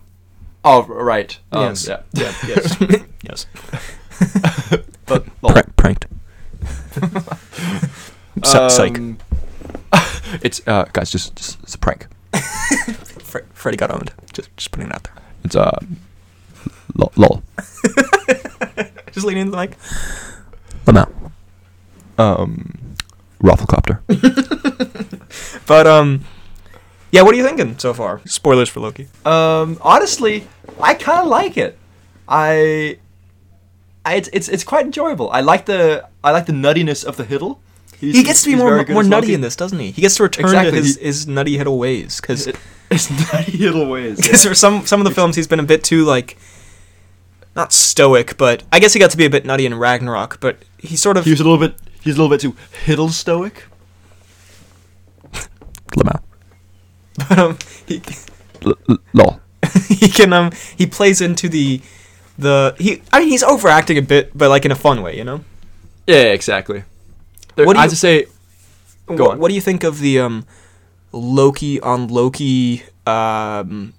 [0.65, 1.39] oh, right.
[1.51, 1.89] Um, yes.
[1.89, 2.03] Yeah.
[2.15, 2.33] Yeah.
[2.47, 2.77] Yes.
[3.23, 3.47] yes.
[5.07, 5.53] But lol.
[5.77, 6.07] pranked.
[8.55, 9.19] Um,
[10.43, 12.07] it's uh, guys, just, just it's a prank.
[13.23, 14.13] Fre- Freddy got owned.
[14.33, 15.15] Just, just putting it out there.
[15.45, 15.79] It's uh,
[16.95, 17.13] lol.
[17.17, 17.43] lol.
[19.13, 19.77] Just leaning into the mic.
[20.87, 21.31] Lamau.
[22.19, 22.92] Um,
[23.43, 24.01] Rafflecopter.
[25.67, 26.25] But um,
[27.11, 27.23] yeah.
[27.23, 28.21] What are you thinking so far?
[28.27, 29.09] Spoilers for Loki.
[29.25, 30.47] Um, honestly,
[30.81, 31.79] I kind of like it.
[32.29, 32.99] I,
[34.05, 35.31] I, it's, it's it's quite enjoyable.
[35.31, 37.59] I like the I like the nuttiness of the Hiddle.
[37.99, 39.93] He's- He gets to be more more nutty in this, doesn't he?
[39.93, 42.57] He gets to return Exactly, to his, his nutty Hiddle ways because It-
[42.91, 44.17] It's nutty Hiddle ways.
[44.17, 44.51] because yeah.
[44.51, 46.37] for some some of the films he's been a bit too like
[47.55, 50.41] not stoic, but I guess he got to be a bit nutty in Ragnarok.
[50.41, 51.75] But he sort of He was a little bit.
[52.03, 53.65] He's a little bit too Hiddle stoic.
[55.97, 56.21] Lamau.
[57.29, 58.01] but, um, he
[58.65, 59.41] L- l- lol.
[59.89, 61.81] he can um he plays into the
[62.39, 65.25] the he I mean he's overacting a bit, but like in a fun way, you
[65.25, 65.45] know.
[66.07, 66.85] Yeah, exactly.
[67.57, 68.27] There, What do I you- have to say,
[69.07, 69.39] Go what, on.
[69.41, 70.47] what do you think of the um
[71.13, 73.93] Loki on Loki um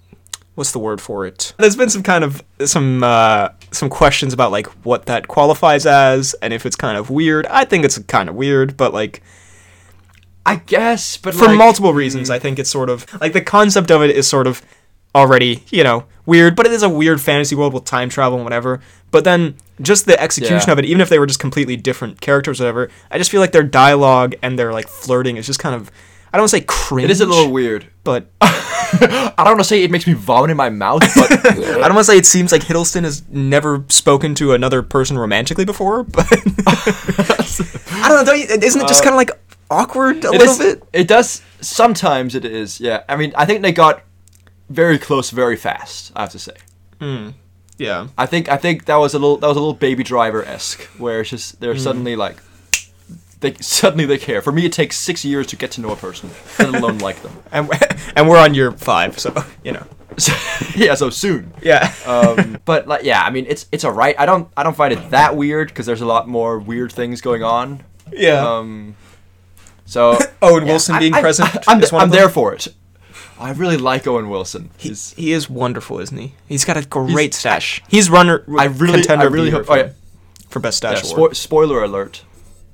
[0.54, 1.52] what's the word for it?
[1.58, 6.34] There's been some kind of some uh some questions about like what that qualifies as
[6.42, 7.46] and if it's kind of weird.
[7.46, 9.22] I think it's kind of weird, but like
[10.46, 13.90] I guess, but for like, multiple reasons, I think it's sort of like the concept
[13.90, 14.60] of it is sort of
[15.14, 18.44] already, you know, weird, but it is a weird fantasy world with time travel and
[18.44, 18.80] whatever.
[19.10, 20.72] But then just the execution Yeah.
[20.72, 23.40] of it, even if they were just completely different characters or whatever, I just feel
[23.40, 25.90] like their dialogue and their like flirting is just kind of
[26.32, 27.04] I don't want to say cringe.
[27.04, 27.86] It is a little weird.
[28.02, 28.26] but
[29.36, 31.94] I don't want to say it makes me vomit in my mouth, but I don't
[31.94, 36.02] want to say it seems like Hiddleston has never spoken to another person romantically before,
[36.04, 38.24] but I don't know.
[38.24, 39.30] Don't you, isn't it just Uh, kind of like
[39.70, 40.82] awkward a little is- bit?
[40.92, 42.34] It does sometimes.
[42.34, 42.80] It is.
[42.80, 43.02] Yeah.
[43.08, 44.02] I mean, I think they got
[44.68, 46.12] very close very fast.
[46.16, 46.54] I have to say.
[47.78, 48.08] Yeah.
[48.16, 50.82] I think I think that was a little that was a little Baby Driver esque,
[50.98, 52.36] where it's just they're suddenly like
[53.44, 54.42] they suddenly they care.
[54.42, 57.22] For me, it takes six years to get to know a person, let alone like
[57.22, 57.32] them.
[57.52, 57.68] And
[58.16, 59.86] and we're on year five, so you know.
[60.16, 60.32] So,
[60.76, 61.52] yeah, so soon.
[61.62, 61.92] Yeah.
[62.06, 64.14] Um, but like, yeah, I mean, it's it's alright.
[64.18, 67.20] I don't I don't find it that weird because there's a lot more weird things
[67.20, 67.82] going on.
[68.12, 68.38] yeah.
[68.58, 68.94] Um,
[69.86, 72.54] so Owen yeah, Wilson I- being I- present I'm, is one I'm of there for
[72.54, 72.68] it.
[73.40, 74.70] I really like Owen Wilson.
[74.78, 76.34] He, He's, he is wonderful, isn't he?
[76.48, 77.82] He's got a great stash.
[77.88, 78.44] He's runner.
[78.56, 79.66] I really contender I really hope.
[79.66, 79.90] for, Oh yeah,
[80.48, 82.22] for best yeah stash spo- spoiler alert.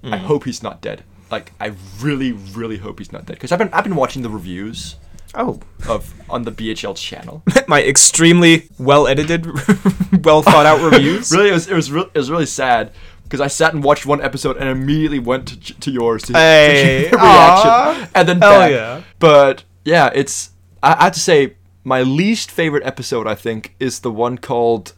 [0.02, 0.18] I Mm.
[0.20, 1.04] hope he's not dead.
[1.30, 4.30] Like I really really hope he's not dead because I've been I've been watching the
[4.30, 4.96] reviews
[5.32, 7.42] Oh, of on the BHL channel.
[7.68, 9.46] my extremely well edited,
[10.24, 11.30] well thought out reviews.
[11.30, 12.90] really, it was it was, re- it was really sad
[13.24, 17.06] because I sat and watched one episode and immediately went to, to yours to, Hey,
[17.10, 17.90] to aw.
[17.92, 18.70] reaction and then Hell back.
[18.72, 19.02] yeah.
[19.20, 20.50] But yeah, it's
[20.82, 24.94] I, I have to say my least favorite episode I think is the one called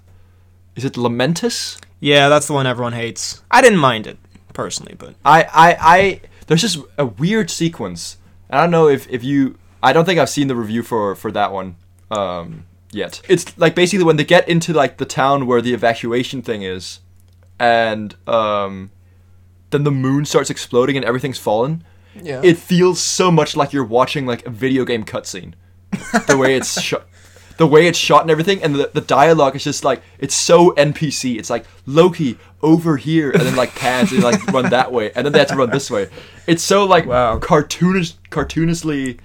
[0.77, 1.79] is it Lamentis?
[2.01, 3.43] Yeah, that's the one everyone hates.
[3.51, 4.17] I didn't mind it
[4.53, 8.19] personally, but I I I there's just a weird sequence.
[8.51, 11.31] I don't know if if you I don't think I've seen the review for for
[11.33, 11.77] that one
[12.11, 13.23] um yet.
[13.29, 17.01] It's like basically when they get into like the town where the evacuation thing is
[17.63, 18.91] and um,
[19.71, 21.85] then the moon starts exploding and everything's fallen.
[22.21, 22.41] Yeah.
[22.43, 25.55] It feels so much like you're watching like a video game cutscene.
[26.27, 27.07] the way it's shot,
[27.57, 30.73] the way it's shot and everything, and the, the dialogue is just like it's so
[30.73, 31.39] NPC.
[31.39, 35.25] It's like Loki over here, and then like pans and like run that way, and
[35.27, 36.09] then they have to run this way.
[36.47, 37.39] It's so like Wow.
[37.39, 39.19] cartoonish, cartoonishly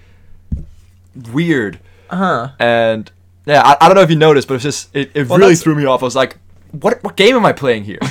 [1.32, 1.80] weird.
[2.10, 2.50] Uh-huh.
[2.60, 3.12] And
[3.46, 5.50] yeah, I, I don't know if you noticed, but it's just it, it Well, really
[5.54, 6.02] that's- threw me off.
[6.02, 6.38] I was like,
[6.72, 8.00] what what game am I playing here?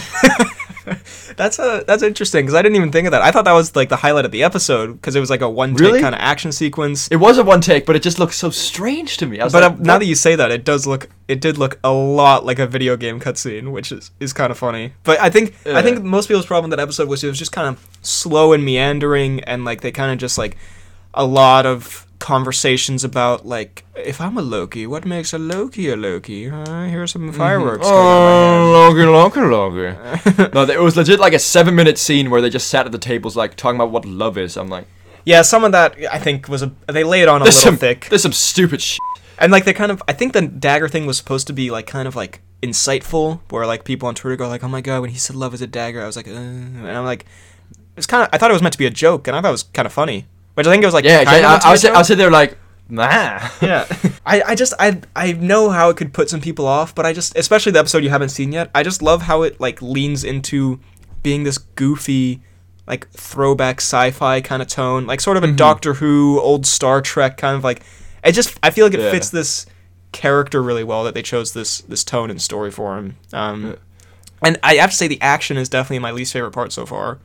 [1.37, 3.21] That's a that's interesting because I didn't even think of that.
[3.23, 5.51] I thought that was like the highlight of the episode because it was like a
[5.51, 6.01] one take Really?
[6.01, 7.09] kind of action sequence.
[7.09, 9.39] it was a one take, but it just looked so strange to me.
[9.39, 11.93] But like, uh, now that you say that, it does look it did look a
[11.93, 14.93] lot like a video game cutscene, which is, is kind of funny.
[15.03, 17.53] But I think I think most people's problem with that episode was it was just
[17.53, 20.57] kind of slow and meandering, and like they kind of just like
[21.17, 25.97] a lot of conversations about like if I'm a Loki, what makes a Loki a
[25.97, 26.51] Loki?
[26.51, 27.87] Uh, here's some fireworks.
[27.87, 28.63] of my hand.
[28.63, 30.51] Oh, longer, longer, longer.
[30.55, 32.99] no, it was legit like a seven minute scene where they just sat at the
[32.99, 34.57] tables like talking about what love is.
[34.57, 34.87] I'm like,
[35.25, 37.77] Yeah, some of that I think was a they lay it on a little some
[37.77, 38.07] thick.
[38.09, 39.01] There's some stupid shit.
[39.39, 41.87] And like they kind of, I think the dagger thing was supposed to be like
[41.87, 45.11] kind of like insightful, where like people on Twitter go like, "Oh my god, when
[45.11, 47.27] he said love is a dagger," I was like, uh, and I'm like,
[47.97, 49.49] it's kind of, I thought it was meant to be a joke, and I thought
[49.49, 50.27] it was kind of funny,
[50.57, 51.87] which I think it was like, Yeah, kind yeah, of I, I meant was to
[51.87, 53.49] be a I was sitting there like, nah.
[53.63, 53.87] yeah.
[54.27, 57.13] I, I just I I know how it could put some people off, but I
[57.13, 58.71] just especially the episode you haven't seen yet.
[58.75, 60.81] I just love how it like leans into
[61.23, 62.43] being this goofy
[62.89, 67.37] like throwback sci-fi kind of tone, like sort of a Doctor Who, old Star Trek
[67.37, 67.83] kind of like
[68.25, 69.11] it just I feel like it Yeah.
[69.13, 69.67] fits this
[70.13, 73.17] character really well that they chose this this tone and story for him.
[73.33, 73.77] Um
[74.43, 77.19] and I have to say the action is definitely my least favorite part so far.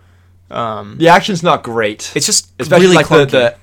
[0.51, 2.11] Um The action's not great.
[2.15, 3.31] it's just especially really like the, clunky.
[3.31, 3.55] the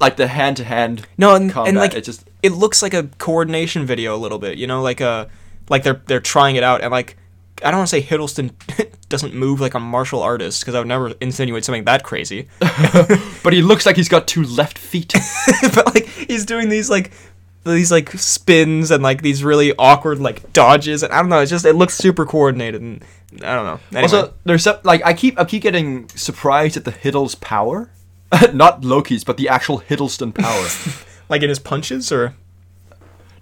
[0.00, 1.06] like the hand to hand.
[1.16, 1.68] No, and, combat.
[1.68, 4.82] and like it just it looks like a coordination video a little bit, you know,
[4.82, 5.28] like a
[5.68, 7.16] like they're they're trying it out and like
[7.62, 8.52] I don't want to say Hiddleston
[9.08, 12.48] doesn't move like a martial artist because I would never insinuate something that crazy.
[13.42, 15.14] but he looks like he's got two left feet.
[15.74, 17.12] but like he's doing these like
[17.64, 21.50] these like spins and like these really awkward like dodges and I don't know, it's
[21.50, 23.04] just it looks super coordinated and
[23.42, 23.80] I don't know.
[23.90, 24.02] Anyway.
[24.02, 27.90] Also, there's some, like I keep I keep getting surprised at the Hiddle's power,
[28.52, 30.68] not Loki's, but the actual Hiddleston power.
[31.28, 32.34] like in his punches or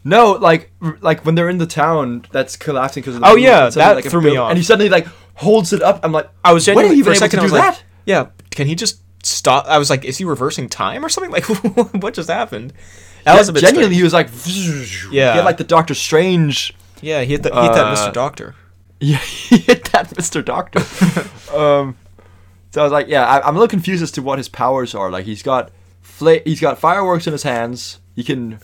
[0.05, 3.17] no, like like when they're in the town that's collapsing because.
[3.17, 4.51] of the Oh, yeah, that like, threw me off.
[4.51, 6.01] And he suddenly like holds it up.
[6.03, 7.53] I'm like, I was when genuinely are you for a second to I do was
[7.53, 7.85] like, that?
[8.05, 9.67] yeah, can he just stop?
[9.67, 11.31] I was like, is he reversing time or something?
[11.33, 11.45] Like,
[12.03, 12.73] what just happened?
[13.25, 13.95] That Yeah, was a bit genuinely.
[13.97, 13.97] strange.
[13.97, 14.29] He was like,
[15.13, 15.33] Yeah.
[15.33, 16.75] he had like the Doctor Strange.
[17.01, 18.13] Yeah, he hit, the, he hit that Uh, Mr.
[18.13, 18.55] Doctor.
[19.01, 19.17] Yeah,
[19.49, 20.45] he hit that Mr.
[20.45, 20.79] Doctor.
[21.57, 21.97] um,
[22.71, 24.95] so I was like, yeah, I, I'm a little confused as to what his powers
[24.95, 25.11] are.
[25.11, 27.99] Like he's got fla- he's got fireworks in his hands.
[28.15, 28.61] He can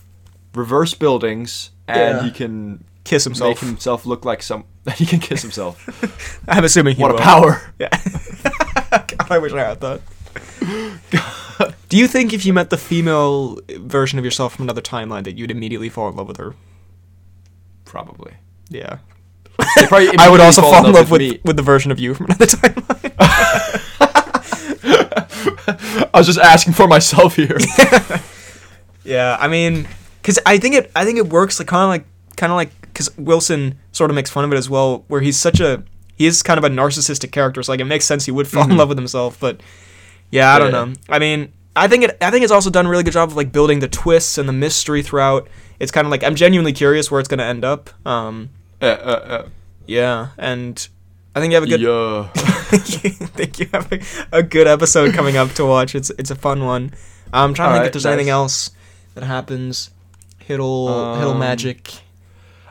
[0.54, 2.22] reverse buildings, and Yeah.
[2.24, 3.60] he can Kiss himself.
[3.62, 4.64] make himself look like some.
[4.96, 5.84] he can kiss himself.
[6.48, 7.60] I'm assuming he what a power!
[7.78, 7.88] Yeah.
[8.90, 10.00] God, I wish I had that.
[11.88, 15.36] Do you think if you met the female version of yourself from another timeline that
[15.38, 16.54] you'd immediately fall in love with her?
[17.84, 18.34] Probably.
[18.68, 18.98] Yeah.
[19.58, 21.40] I would also fall in love with, me.
[21.44, 23.14] with the version of you from another timeline.
[26.14, 27.58] I was just asking for myself here.
[29.04, 29.88] Yeah, I mean,
[30.22, 32.04] because I think it, I think it works like kind of like,
[32.36, 35.36] kind of like, because Wilson sort of makes fun of it as well, where he's
[35.38, 35.82] such a,
[36.16, 38.64] he is kind of a narcissistic character, so like it makes sense he would fall
[38.64, 38.76] in Mhm.
[38.78, 39.60] love with himself, but
[40.30, 40.84] yeah, I don't Yeah.
[40.84, 40.92] know.
[41.08, 43.36] I mean, I think it, I think it's also done a really good job of
[43.36, 45.48] like building the twists and the mystery throughout.
[45.78, 47.90] It's kind of like I'm genuinely curious where it's gonna end up.
[48.06, 48.50] Um,
[48.82, 49.48] uh, uh,
[49.86, 50.88] yeah, and
[51.36, 51.80] I think you have uh, a good.
[51.80, 52.30] yeah.
[52.70, 54.00] I think you have a,
[54.32, 55.94] a good episode coming up to watch.
[55.94, 56.92] It's it's a fun one.
[57.32, 58.70] I'm trying to think Alright, if there's anything else
[59.14, 59.90] that happens.
[60.46, 60.88] Hiddle
[61.18, 61.92] Hiddle Um, magic.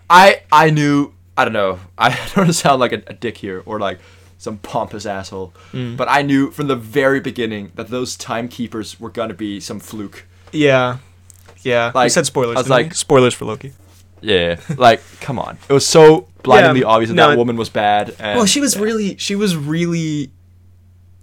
[0.10, 3.38] I I knew I don't know I don't want to sound like a, a dick
[3.38, 4.00] here or like
[4.38, 5.98] some pompous asshole, Mm.
[5.98, 10.26] but I knew from the very beginning that those timekeepers were gonna be some fluke.
[10.52, 10.98] Yeah,
[11.64, 11.92] yeah.
[11.94, 12.56] I Like, said spoilers.
[12.56, 12.84] I was didn't we?
[12.86, 13.74] like- spoilers for Loki.
[14.22, 17.70] Yeah, like come on, it was so blindingly Yeah, obvious that no, that woman was
[17.70, 18.16] bad.
[18.20, 20.32] And, well, she was really, she was really.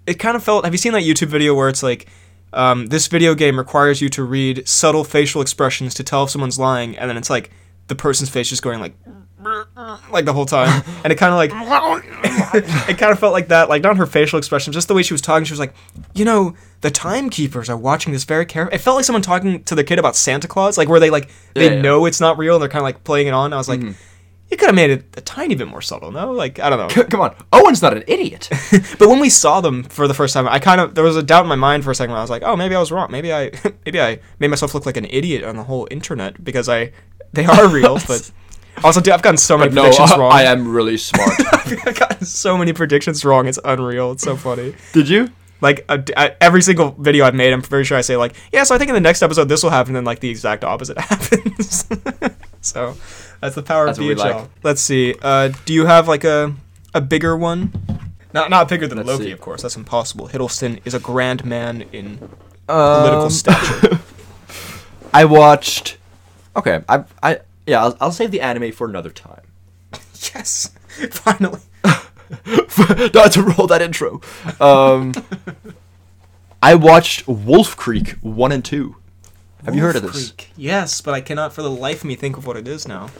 [0.07, 0.65] It kind of felt.
[0.65, 2.07] Have you seen that YouTube video where it's like,
[2.53, 6.59] um, this video game requires you to read subtle facial expressions to tell if someone's
[6.59, 7.51] lying, and then it's like
[7.89, 8.95] the person's face just going like,
[10.13, 11.51] like the whole time, and it kind of like,
[12.89, 13.69] it kind of felt like that.
[13.69, 15.45] Like not her facial expression, just the way she was talking.
[15.45, 15.75] She was like,
[16.15, 18.75] you know, the timekeepers are watching this very carefully.
[18.77, 21.31] It felt like someone talking to their kid about Santa Claus, like where they like
[21.55, 21.83] they Yeah, yeah.
[21.83, 23.53] know it's not real and they're kind of like playing it on.
[23.53, 23.81] I was like.
[23.81, 23.95] Mhm.
[24.51, 26.31] You could have made it a tiny bit more subtle, no?
[26.31, 26.89] Like I don't know.
[26.89, 28.49] C- come on, Owen's not an idiot.
[28.99, 31.23] But when we saw them for the first time, I kind of there was a
[31.23, 32.11] doubt in my mind for a second.
[32.13, 33.09] Where I was like, oh, maybe I was wrong.
[33.11, 33.51] Maybe I
[33.87, 36.93] maybe I made myself look like an idiot on the whole internet because I
[37.33, 37.99] they are real.
[38.07, 38.31] but
[38.83, 40.33] Also, dude, I've gotten so many But no, predictions I, wrong.
[40.33, 41.31] I am really smart.
[41.87, 43.47] I've gotten so many predictions wrong.
[43.47, 44.13] It's unreal.
[44.13, 44.75] It's so funny.
[44.93, 45.31] Did you?
[45.61, 48.65] Like uh, uh, every single video I've made, I'm very sure I say like, yeah.
[48.65, 50.99] So I think in the next episode this will happen, and like the exact opposite
[51.11, 51.87] happens.
[52.61, 52.95] so
[53.41, 54.47] that's the power That's of we like.
[54.63, 55.15] Let's see.
[55.23, 56.53] Uh, do you have like a
[56.93, 57.73] a bigger one?
[58.35, 59.31] Not not bigger than Let's Loki, see.
[59.31, 59.63] of course.
[59.63, 60.29] That's impossible.
[60.29, 62.19] Hiddleston is a grand man in
[62.67, 64.01] political Um, stature.
[65.15, 65.97] I watched.
[66.57, 69.43] Okay, I, I, yeah, I'll, I'll save the anime for another time.
[70.35, 70.71] yes,
[71.11, 71.61] finally.
[73.15, 74.21] Not to roll that intro.
[74.61, 75.13] Um,
[76.63, 78.97] I watched Wolf Creek one and two.
[79.65, 80.33] Have you heard of this?
[80.33, 80.51] Creek.
[80.57, 83.11] Yes, but I cannot for the life of me think of what it is now.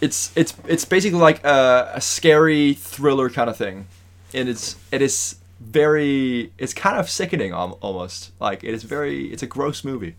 [0.00, 3.86] It's it's it's basically like a, a scary thriller kind of thing,
[4.34, 8.32] and it's it is very it's kind of sickening al- almost.
[8.40, 10.16] Like it is very it's a gross movie.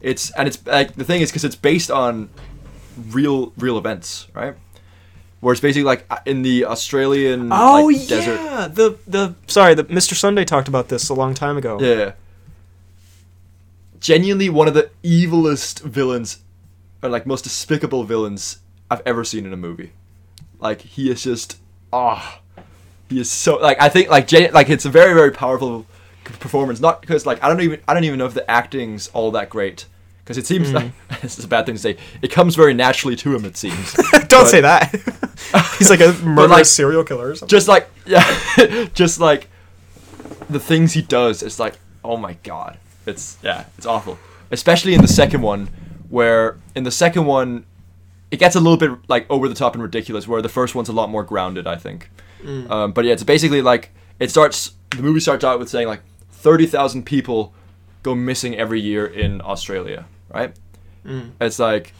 [0.00, 2.30] It's and it's like the thing is because it's based on
[3.10, 4.54] real real events, right?
[5.40, 8.74] Where it's basically like in the Australian Oh like, yeah, desert.
[8.74, 10.14] the the sorry, the Mr.
[10.14, 11.78] Sunday talked about this a long time ago.
[11.80, 12.12] Yeah.
[14.00, 16.38] Genuinely one of the evilest villains,
[17.02, 19.92] or like most despicable villains I've ever seen in a movie.
[20.58, 21.58] Like he is just
[21.92, 22.40] ah,
[23.08, 25.86] he is so like I think like gen- like it's a very very powerful
[26.24, 26.80] performance.
[26.80, 29.50] Not because like I don't even I don't even know if the acting's all that
[29.50, 29.84] great.
[30.30, 31.96] Because it seems like this is a bad thing to say.
[32.22, 33.44] It comes very naturally to him.
[33.44, 33.92] It seems.
[34.12, 34.94] Don't But- say that.
[35.78, 37.48] He's like a murderous like- serial killer or something.
[37.48, 39.48] just like yeah just like
[40.48, 44.18] the things he does it's like oh my god it's yeah it's awful
[44.50, 45.68] especially in the second one
[46.10, 47.64] where in the second one
[48.30, 50.88] it gets a little bit like over the top and ridiculous where the first one's
[50.88, 52.10] a lot more grounded i think
[52.68, 53.90] um, but yeah it's basically like
[54.20, 57.52] it starts the movie starts out with saying like 30,000 people
[58.02, 60.54] go missing every year in australia right
[61.04, 61.30] mm.
[61.40, 61.92] it's like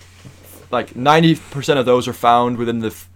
[0.71, 3.09] like 90% of those are found within the f-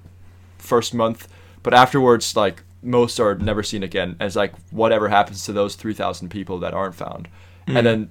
[0.59, 1.29] first month,
[1.63, 4.17] but afterwards, like most are never seen again.
[4.19, 7.29] And it's like whatever happens to those three thousand people that aren't found,
[7.67, 7.83] and mm.
[7.85, 8.11] then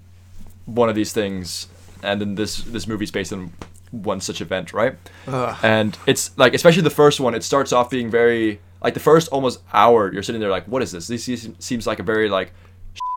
[0.65, 1.67] one of these things,
[2.01, 3.51] and then this this movie's based on
[3.91, 4.95] one such event, right?
[5.27, 5.57] Ugh.
[5.61, 9.27] And it's like especially the first one, it starts off being very like the first
[9.29, 11.07] almost hour, you're sitting there like, what is this?
[11.07, 12.53] This seems- seems like a very like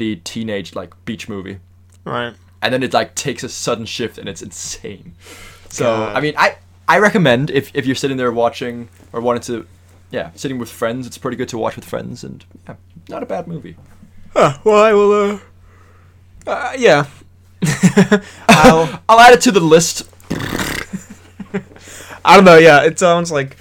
[0.01, 1.59] shitty teenage like beach movie
[2.05, 2.35] Right.
[2.67, 5.15] And then it like takes a sudden shift and it's insane.
[5.69, 6.17] So God.
[6.17, 9.69] I mean, I I recommend if if you're sitting there watching or wanting to,
[10.11, 12.75] yeah, sitting with friends, it's pretty good to watch with friends, and yeah,
[13.09, 13.77] not a bad movie.
[14.33, 15.13] Huh, well, I will.
[15.13, 15.39] Uh,
[16.49, 17.07] uh yeah.
[18.49, 19.01] I'll.
[19.09, 20.09] I'll add it to the list.
[22.25, 22.59] I don't know.
[22.59, 23.57] Yeah, it sounds like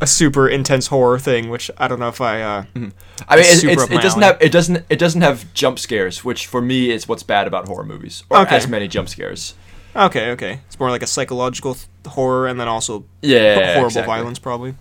[0.00, 2.40] a super intense horror thing, which I don't know if I.
[2.42, 2.92] uh I mean,
[3.30, 4.32] It's it's, super up my it doesn't alley.
[4.32, 7.66] have it doesn't it doesn't have jump scares, which for me is what's bad about
[7.68, 8.56] horror movies, or Okay.
[8.56, 9.54] as many jump scares.
[9.94, 10.60] Okay, okay.
[10.68, 14.06] It's more like a psychological th- horror, and then also Yeah, horrible exactly.
[14.14, 14.74] violence, probably.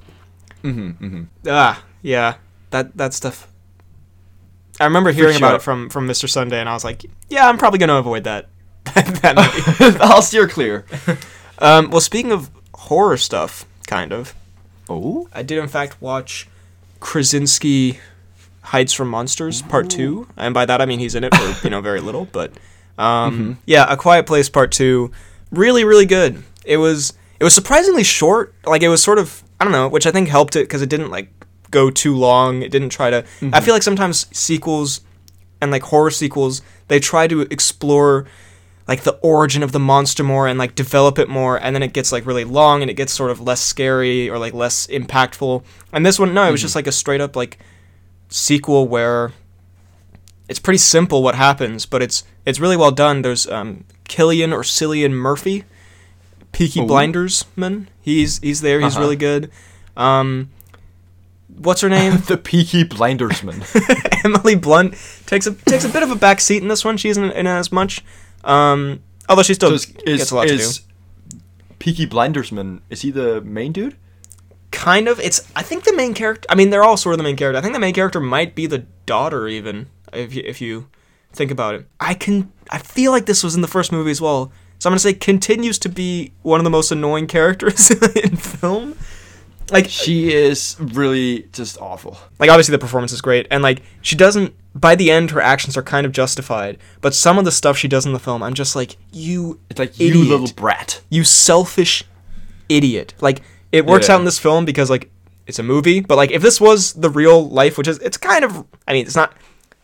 [0.62, 2.36] hmm hmm Ah, yeah.
[2.72, 3.48] That that stuff.
[4.80, 6.30] I remember hearing about it from from Mr.
[6.30, 8.48] Sunday, and I was like, yeah, I'm probably gonna avoid that.
[8.94, 9.98] that.
[10.02, 10.86] I'll steer clear.
[11.60, 14.34] um, well, speaking of horror stuff, kind of,
[14.90, 16.48] Oh, I did in fact watch
[17.00, 18.00] Krasinski
[18.62, 21.70] Hides from Monsters Part Two, and by that I mean he's in it for you
[21.70, 22.52] know very little, but
[22.98, 25.12] um, yeah, A Quiet Place Part Two,
[25.52, 26.44] really really good.
[26.66, 30.06] It was it was surprisingly short, like it was sort of I don't know, which
[30.08, 31.30] I think helped it because it didn't like
[31.72, 32.62] go too long.
[32.62, 33.26] It didn't try to.
[33.54, 35.02] I feel like sometimes sequels
[35.62, 38.26] and like horror sequels they try to explore
[38.90, 41.94] like the origin of the monster more and like develop it more and then it
[41.94, 45.64] gets like really long and it gets sort of less scary or like less impactful
[45.94, 47.58] and this one no it was just like a straight up like
[48.30, 49.32] sequel where
[50.48, 54.62] it's pretty simple what happens but it's it's really well done there's um Killian or
[54.64, 55.64] Cillian Murphy
[56.52, 56.88] Peaky Ooh.
[56.88, 59.02] Blinders man he's he's there he's Uh-huh.
[59.04, 59.52] really good
[59.96, 60.50] um
[61.58, 63.62] what's her name the Peaky Blindersman.
[64.26, 64.96] Emily Blunt
[65.28, 66.98] takes a takes a bit of a back seat in this one.
[66.98, 68.04] She isn't in as much,
[68.44, 70.64] um, although she still So is, gets is, a lot to do.
[70.64, 70.82] is
[71.80, 73.96] Peaky Blindersman is he the main dude?
[74.72, 75.20] Kind of.
[75.20, 76.46] It's I think the main character.
[76.50, 77.58] I mean, they're all sort of the main character.
[77.58, 80.88] I think the main character might be the daughter, even if you, if you
[81.34, 81.88] think about it.
[82.00, 82.52] I can.
[82.70, 84.52] I feel like this was in the first movie as well.
[84.78, 88.96] So I'm gonna say continues to be one of the most annoying characters in film.
[89.72, 92.18] Like She is really just awful.
[92.40, 95.76] like obviously the performance is great and like she doesn't by the end her actions
[95.76, 98.54] are kind of justified but some of the stuff she does in the film i'm
[98.54, 101.02] just like you It's like idiot you little brat.
[101.10, 102.04] you selfish
[102.70, 103.42] idiot like
[103.72, 104.16] it works Yeah.
[104.16, 105.10] out in this film because like
[105.48, 108.44] it's a movie but like if this was the real life which is it's kind
[108.46, 109.34] of i mean it's not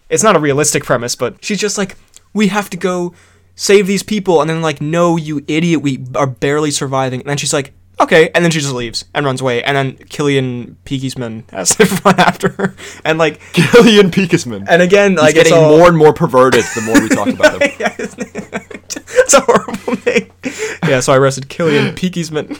[0.09, 1.97] it's not a realistic premise but she's just like
[2.33, 3.13] we have to go
[3.55, 7.37] save these people and then like no you idiot we are barely surviving and then
[7.37, 11.43] she's like okay, and then she just leaves and runs away, and then Killian Peakesman
[11.51, 14.65] has to run after her, and like, Gillian Peakesman.
[14.67, 17.27] and again, He's like it's getting all, more and more perverted the more we talk
[17.29, 17.71] about him.
[17.79, 20.31] yeah, it's a horrible name.
[20.87, 22.55] Yeah, so I arrested Killian Peakesman.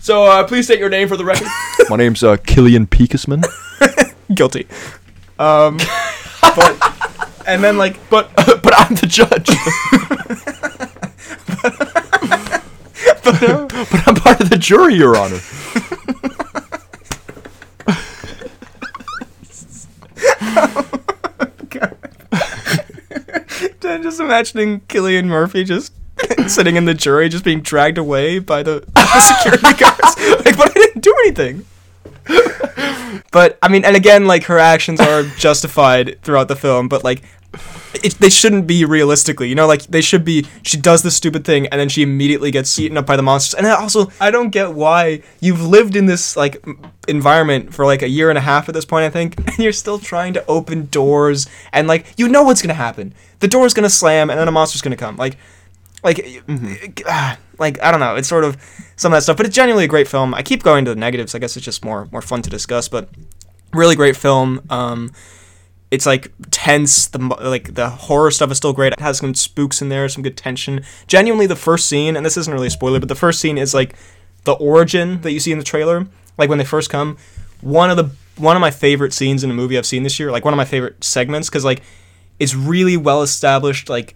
[0.00, 1.48] so uh, please state your name for the record.
[1.90, 3.42] My name's uh, Killian Peakesman.
[4.34, 4.66] Guilty.
[5.38, 5.78] Um,
[6.40, 9.50] but and then like, But but I'm the judge.
[11.62, 11.95] but
[14.06, 15.40] I'm part of the jury, Your Honor.
[23.96, 25.92] I'm just imagining Cillian Murphy just
[26.48, 30.44] sitting in the jury, just being dragged away by the, the security guards.
[30.44, 31.64] Like, but I didn't do anything.
[33.32, 37.22] but I mean, and again, like her actions are justified throughout the film, but like.
[37.94, 39.66] It, they shouldn't be realistically, you know.
[39.66, 40.46] Like they should be.
[40.62, 43.54] She does this stupid thing, and then she immediately gets eaten up by the monsters.
[43.54, 46.64] And also, I don't get why you've lived in this like
[47.08, 49.04] environment for like a year and a half at this point.
[49.04, 52.74] I think, and you're still trying to open doors, and like you know what's gonna
[52.74, 53.14] happen.
[53.40, 55.16] The door's gonna slam, and then a monster's gonna come.
[55.16, 55.38] Like,
[56.02, 56.42] like,
[57.06, 58.16] ah, like I don't know.
[58.16, 58.56] It's sort of
[58.96, 60.34] some of that stuff, but it's genuinely a great film.
[60.34, 61.34] I keep going to the negatives.
[61.34, 63.08] I guess it's just more more fun to discuss, but
[63.72, 64.60] really great film.
[64.70, 65.12] Um,
[65.90, 67.06] it's like tense.
[67.08, 68.92] The like the horror stuff is still great.
[68.92, 70.84] It has some spooks in there, some good tension.
[71.06, 73.74] Genuinely, the first scene, and this isn't really a spoiler, but the first scene is
[73.74, 73.94] like
[74.44, 76.06] the origin that you see in the trailer,
[76.38, 77.16] like when they first come.
[77.60, 80.30] One of the one of my favorite scenes in a movie I've seen this year,
[80.30, 81.82] like one of my favorite segments, because like
[82.38, 83.88] it's really well established.
[83.88, 84.14] Like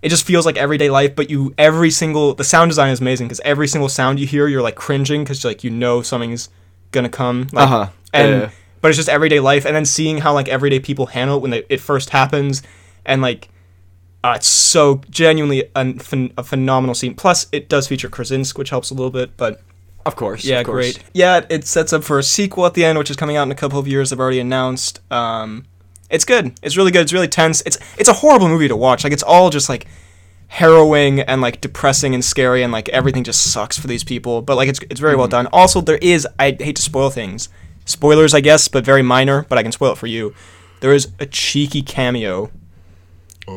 [0.00, 3.28] it just feels like everyday life, but you every single the sound design is amazing
[3.28, 6.48] because every single sound you hear, you're like cringing because like you know something's
[6.90, 7.48] gonna come.
[7.52, 7.88] Like, Uh-huh.
[8.12, 8.50] And Yeah, yeah.
[8.82, 11.50] But it's just everyday life, and then seeing how like everyday people handle it when
[11.52, 12.62] they, it first happens,
[13.06, 13.48] and like.
[14.24, 17.12] Uh, it's so genuinely a, phen- a phenomenal scene.
[17.12, 19.36] Plus, it does feature Krasinski, which helps a little bit.
[19.36, 19.60] But
[20.06, 20.44] Of course.
[20.44, 20.92] yeah, of course.
[20.92, 21.04] great.
[21.12, 23.50] Yeah, it sets up for a sequel at the end, which is coming out in
[23.50, 24.12] a couple of years.
[24.12, 25.00] i've already announced.
[25.10, 25.64] Um,
[26.08, 26.56] it's good.
[26.62, 27.00] It's really good.
[27.02, 27.64] It's really tense.
[27.66, 29.02] It's it's a horrible movie to watch.
[29.02, 29.88] Like it's all just like
[30.46, 34.40] harrowing and like depressing and scary and like everything just sucks for these people.
[34.42, 35.46] But like it's it's very well done.
[35.52, 37.48] Also, there is I hate to spoil things.
[37.84, 39.44] Spoilers, I guess, but very minor.
[39.48, 40.34] But I can spoil it for you.
[40.80, 42.50] There is a cheeky cameo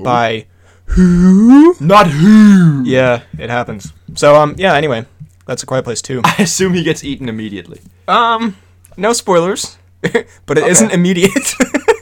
[0.04, 0.46] by
[0.86, 1.76] who?
[1.80, 2.84] Not who.
[2.86, 3.94] yeah, it happens.
[4.16, 4.74] So um yeah.
[4.76, 5.06] Anyway,
[5.46, 6.22] that's a quiet place too.
[6.24, 7.82] I assume he gets eaten immediately.
[8.08, 8.58] Um,
[8.98, 11.54] no spoilers, but it not immediate.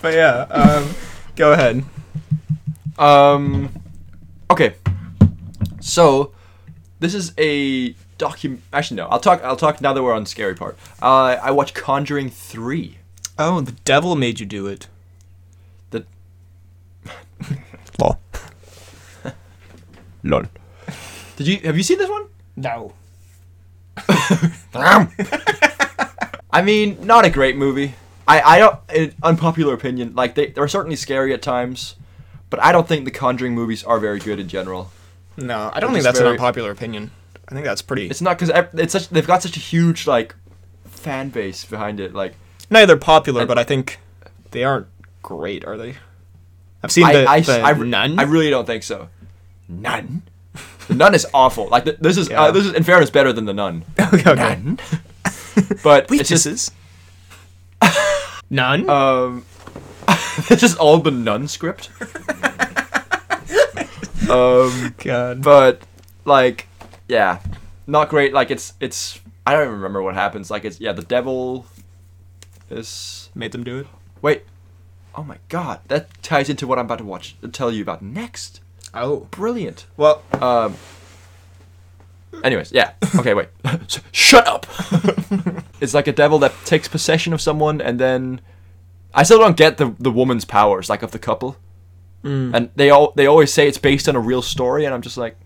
[0.00, 0.90] but yeah, um,
[1.36, 1.84] go ahead.
[2.98, 3.70] Um.
[4.50, 4.74] Okay.
[5.80, 6.32] So,
[7.00, 8.58] this is a docu.
[8.72, 9.06] Actually, no.
[9.06, 9.42] I'll talk.
[9.42, 10.76] I'll talk now that we're on the scary part.
[11.02, 12.98] Uh, I watched Conjuring three.
[13.38, 14.88] Oh, the devil made you do it.
[15.90, 16.04] The
[17.98, 18.20] Lol.
[20.22, 20.44] lol.
[21.36, 22.26] Did you have you seen this one?
[22.56, 22.94] No.
[26.52, 27.94] I mean, not a great movie.
[28.26, 28.78] I I don't.
[28.88, 30.14] An unpopular opinion.
[30.14, 31.96] Like they they're certainly scary at times,
[32.50, 34.90] but I don't think the Conjuring movies are very good in general.
[35.36, 37.10] No, I don't Which think is that's an unpopular opinion.
[37.48, 38.08] I think that's pretty.
[38.08, 39.08] It's not because it's such.
[39.08, 40.34] They've got such a huge like
[40.84, 42.14] fan base behind it.
[42.14, 42.34] Like
[42.70, 43.98] Neither popular, And- but I think
[44.50, 44.86] they aren't
[45.22, 45.96] great, are they?
[46.82, 48.18] I've seen I, the, I, the I, nun.
[48.18, 49.08] I really don't think so.
[49.68, 50.22] Nun.
[50.88, 51.68] The nun is awful.
[51.68, 52.42] Like th- this is Yeah.
[52.42, 53.84] uh, this is in fairness better than the nun.
[53.98, 54.60] okay, okay.
[54.62, 54.78] Nun.
[55.82, 56.70] but it's just Weaknesses.
[58.50, 58.88] None.
[58.90, 59.44] um,
[60.50, 61.88] it's just all the nun script.
[64.30, 65.42] um, God.
[65.42, 65.80] but
[66.24, 66.68] like,
[67.08, 67.40] yeah,
[67.86, 68.32] not great.
[68.32, 70.50] Like it's it's I don't even remember what happens.
[70.50, 71.66] Like it's yeah, the devil
[72.70, 73.86] is Made them do it.
[74.22, 74.42] wait.
[75.16, 77.36] Oh my god, that ties into what I'm about to watch.
[77.52, 78.60] Tell you about next.
[78.92, 79.26] Oh.
[79.30, 79.86] Brilliant.
[79.96, 80.74] Well, Um.
[82.42, 82.92] Anyways, yeah.
[83.18, 83.48] Okay, wait.
[83.86, 84.66] Sh- Shut up.
[85.80, 88.40] it's like a devil that takes possession of someone, and then
[89.14, 91.56] I still don't get the the woman's powers, like of the couple.
[92.24, 92.54] Mm.
[92.54, 95.16] And they all they always say it's based on a real story, and I'm just
[95.16, 95.36] like,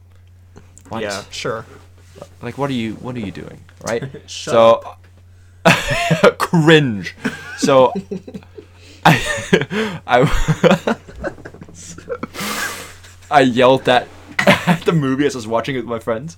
[0.89, 1.03] what?
[1.03, 1.65] yeah, sure.
[2.43, 4.03] Like, what are you what are you doing, right?
[4.27, 4.97] Shut so
[6.39, 7.15] cringe.
[7.59, 7.93] So
[9.05, 10.97] I I
[13.31, 14.09] I yelled that
[14.39, 16.37] at the movie as I was watching it with my friends.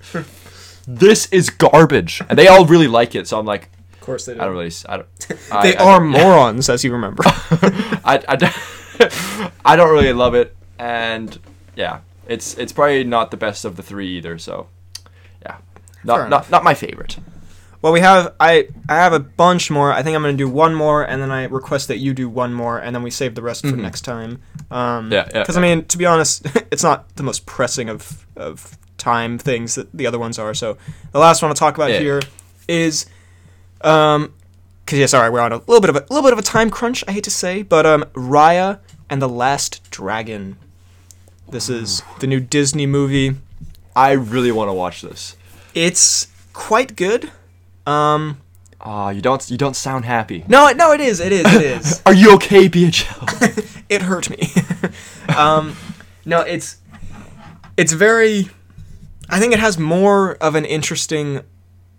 [0.87, 3.27] This is garbage, and they all really like it.
[3.27, 4.41] So I'm like, Of course they do.
[4.41, 5.07] I don't really, I don't.
[5.51, 7.23] I, they I- are morons, as you remember.
[7.25, 11.37] I, I, I don't really love it, and
[11.75, 14.37] yeah, it's it's probably not the best of the three either.
[14.37, 14.67] So,
[15.41, 15.57] yeah,
[16.03, 17.17] not not not my favorite.
[17.81, 19.91] well, we have I I have a bunch more.
[19.91, 22.53] I think I'm gonna do one more, and then I request that you do one
[22.53, 24.39] more, and then we save the rest for next time.
[24.69, 28.25] Um, Yeah, yeah, Because I mean, to be honest, it's not the most pressing of
[28.35, 30.53] of time things that the other ones are.
[30.53, 30.77] So
[31.11, 31.99] the last one I'll talk about Yeah.
[31.99, 32.21] here
[32.67, 33.07] is,
[33.81, 34.33] um,
[34.85, 36.69] because yeah, sorry, we're on a little bit of a, little bit of a time
[36.69, 37.03] crunch.
[37.07, 40.57] I hate to say, but um, Raya and the Last Dragon.
[41.51, 43.35] This is the new Disney movie.
[43.95, 45.35] I really want to watch this.
[45.73, 47.31] It's quite good.
[47.85, 48.37] Um,
[48.83, 50.43] Ah, you don't you don't sound happy.
[50.47, 52.01] no, it- no, it is, it is, it is.
[52.07, 53.83] Are you okay, BHL?
[53.89, 54.51] it hurt me.
[55.37, 55.75] um,
[56.25, 56.77] no, it's
[57.77, 58.49] it's very.
[59.29, 61.41] I think it has more of an interesting,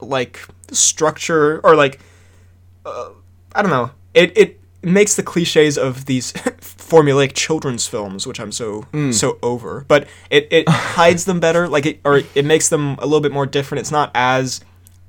[0.01, 0.41] like
[0.73, 2.01] structure or like,
[2.85, 3.11] uh,
[3.55, 3.91] I don't know.
[4.13, 9.85] It it makes the cliches of these formulaic children's films, which I'm so so over.
[9.89, 11.69] But it it hides them better.
[11.69, 13.81] Like it or it makes them a little bit more different.
[13.81, 14.61] It's not as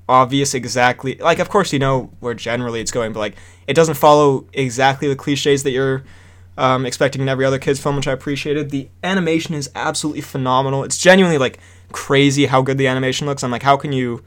[0.10, 3.36] obvious exactly like of course you know where generally it's going but like
[3.68, 6.04] it doesn't follow exactly the cliches that you're
[6.58, 10.84] um, expecting in every other kids film which i appreciated the animation is absolutely phenomenal
[10.84, 11.58] it's genuinely like
[11.94, 14.22] crazy how good the animation looks i'm like how can you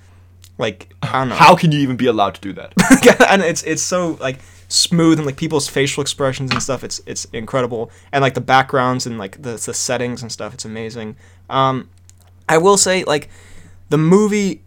[0.57, 2.73] like i don't know How can you even be allowed to do that?
[3.29, 4.39] and it's it's so like
[4.69, 6.83] smooth and like people's facial expressions and stuff.
[6.85, 7.91] It's it's incredible.
[8.13, 11.17] And like the backgrounds and like the the settings and stuff it's amazing.
[11.51, 11.91] Um
[12.49, 13.29] i will say like
[13.89, 14.63] the movie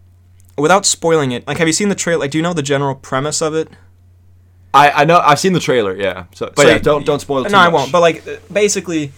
[0.58, 2.20] without spoiling it like have you seen the trailer?
[2.20, 3.68] Like do you know the general premise of it?
[4.72, 6.26] I, I know I've seen the trailer, yeah.
[6.32, 7.90] So, but So yeah, don't don't spoil no i won't.
[7.90, 9.12] But like basically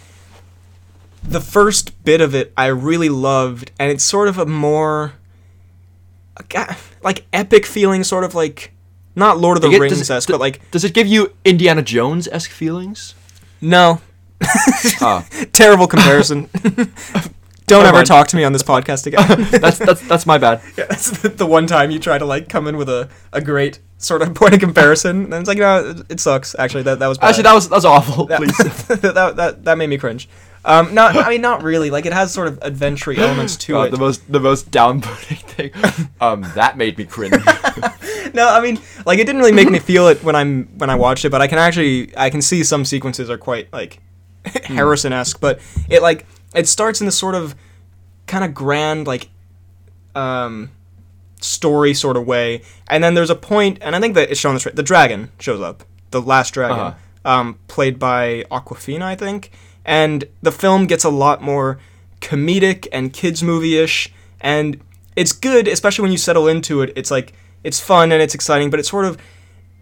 [1.22, 5.12] the first bit of it i really loved and it's sort of a more
[7.02, 8.71] like epic feeling sort of like
[9.14, 12.50] not lord of the rings esque but like does it give you Indiana Jones esque
[12.50, 13.14] feelings?
[13.60, 14.00] no
[15.00, 16.48] Ah, terrible comparison.
[17.68, 18.06] Don't Never ever mind.
[18.08, 19.46] talk to me on this podcast again.
[19.60, 20.60] that's that's that's my bad.
[20.76, 23.40] yeah, that's the, the one time you try to like come in with a, a
[23.40, 26.56] great sort of point of comparison, and it's like no, it, it sucks.
[26.58, 27.28] Actually, that that was bad.
[27.28, 28.26] Actually, that was that was awful.
[28.26, 28.56] that, Please.
[29.12, 30.28] that, that that made me cringe.
[30.64, 31.90] Um, no, I mean not really.
[31.90, 33.90] Like it has sort of adventure elements to God, it.
[33.90, 36.08] the most the most downputting thing.
[36.20, 37.32] Um, that made me cringe.
[38.34, 40.94] no, I mean like it didn't really make me feel it when I'm when I
[40.94, 43.98] watched it, but I can actually I can see some sequences are quite like
[44.64, 45.58] Harrison esque, but
[45.90, 47.56] it like it starts in this sort of
[48.28, 49.28] kind of grand like
[50.14, 50.70] um
[51.40, 54.54] story sort of way, and then there's a point, and I think that it's shown
[54.54, 54.76] this right.
[54.76, 55.82] The dragon shows up,
[56.12, 56.94] the last dragon, Uh-huh.
[57.30, 59.50] um, played by Awkwafina, I think,
[59.84, 61.78] and the film gets a lot more
[62.20, 64.80] comedic and kids movie ish, and
[65.16, 66.92] it's good, especially when you settle into it.
[66.96, 67.32] It's like
[67.64, 69.18] it's fun and it's exciting, but it's sort of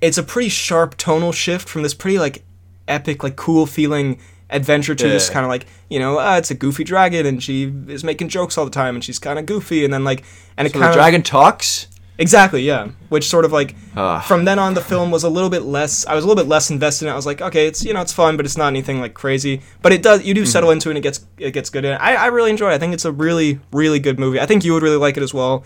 [0.00, 2.42] it's a pretty sharp tonal shift from this pretty like
[2.88, 4.18] epic, like cool feeling
[4.50, 7.72] adventure to this kind of like you know uh, it's a goofy dragon and she
[7.86, 10.24] is making jokes all the time and she's kind of goofy and then like
[10.56, 11.86] and it kind the of dragon talks.
[12.20, 12.88] Exactly yeah.
[13.08, 13.76] Which sort of like
[14.22, 16.48] from then on the film was a little bit less i was a little bit
[16.48, 17.12] less invested in it.
[17.12, 19.62] I was like okay it's you know it's fun but it's not anything like crazy.
[19.82, 21.92] But it does you do settle into it and it gets it gets good in
[21.92, 21.96] it.
[21.96, 22.74] I, I really enjoy it.
[22.74, 24.38] I think it's a really really good movie.
[24.38, 25.64] I think you would really like it as well.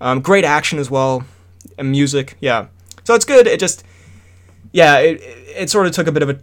[0.00, 1.24] Um, great action as well
[1.76, 2.68] and music yeah.
[3.04, 3.84] So it's good it just
[4.72, 6.38] yeah it, it, it sort of took a bit of a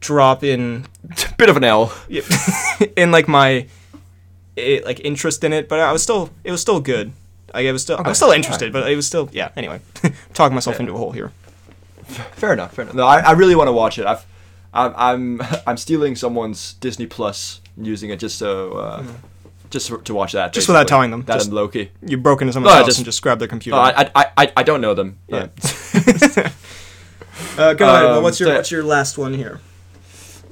[0.00, 0.86] drop in
[1.38, 1.92] Bit of an L.
[2.96, 3.66] in like my
[4.56, 7.12] it, like interest in it, but I was still it was still good.
[7.54, 9.50] It was still I Okay, was still interested, but it was still yeah.
[9.56, 9.80] Anyway,
[10.34, 10.80] talking myself Yeah.
[10.82, 11.32] into a hole here.
[12.36, 12.74] Fair enough.
[12.74, 12.94] Fair enough.
[12.94, 14.06] No, I, I really want to watch it.
[14.06, 14.24] I've,
[14.72, 19.04] I'm, I'm, I'm stealing someone's Disney Plus and using it just so, uh,
[19.70, 20.52] just to watch that.
[20.54, 21.90] Just without telling them, That just- and Loki.
[22.02, 23.76] You broke into someone's No, house just- and just grabbed their computer.
[23.76, 25.18] No, I, I, I, I don't know them.
[25.28, 25.48] yeah.
[27.56, 28.04] Uh, go ahead.
[28.04, 29.60] Well, Um, what's your so- what's your last one here?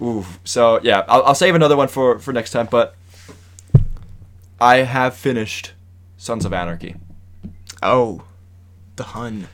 [0.03, 0.25] ooh.
[0.45, 2.69] So yeah, I'll, I'll save another one for for next time.
[2.71, 2.95] But
[4.61, 5.73] I have finished
[6.27, 6.97] Sons of Anarchy.
[7.85, 8.25] Oh,
[8.97, 9.47] the Hun.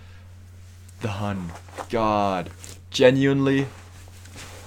[1.03, 1.53] The Hun.
[1.91, 2.49] God,
[2.89, 3.67] genuinely,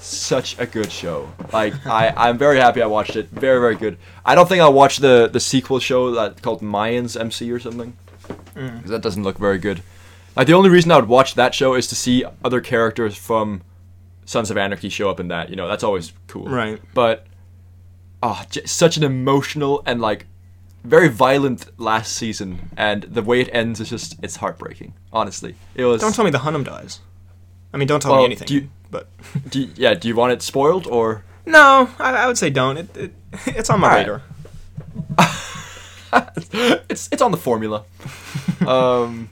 [0.02, 1.34] such a good show.
[1.52, 3.30] Like I, I'm very happy I watched it.
[3.30, 3.98] Very, very good.
[4.24, 7.98] I don't think I'll watch the the sequel show that called Mayans MC or something.
[8.54, 8.86] Mm.
[8.86, 9.82] that doesn't look very good.
[10.36, 13.64] Like the only reason I would watch that show is to see other characters from
[14.26, 15.50] Sons of Anarchy show up in that.
[15.50, 16.46] You know, that's always cool.
[16.46, 16.80] Right.
[16.94, 17.26] But
[18.22, 20.28] oh, j- such an emotional and like
[20.86, 24.94] very violent last season, and the way it ends is just it's heartbreaking.
[25.12, 26.02] Honestly, it was.
[26.02, 27.00] Don't tell me the Hunnam dies.
[27.74, 28.48] I mean, don't tell Well, me anything.
[28.48, 29.08] do you- but
[29.50, 31.24] Do you, yeah, do you want it spoiled or?
[31.46, 32.78] no, I, I would say don't.
[32.78, 33.14] It, it
[33.48, 34.08] it's on my Alright.
[34.08, 34.22] radar.
[36.90, 37.84] it's it's on the formula.
[38.66, 39.30] um,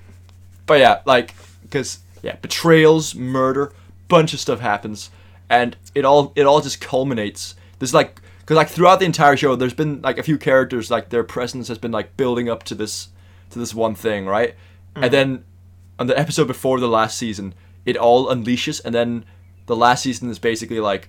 [0.66, 1.34] but yeah, like
[1.64, 3.72] because yeah, betrayals, murder,
[4.08, 5.10] bunch of stuff happens,
[5.49, 7.56] and it all it all just culminates.
[7.80, 11.10] There's like because like throughout the entire show, there's been like a few characters like
[11.10, 13.08] their presence has been like building up to this
[13.52, 14.56] to this one thing, right?
[14.96, 15.46] And then
[15.98, 17.54] on the episode before the last season,
[17.86, 19.24] it all unleashes, and then
[19.66, 21.08] the last season is basically like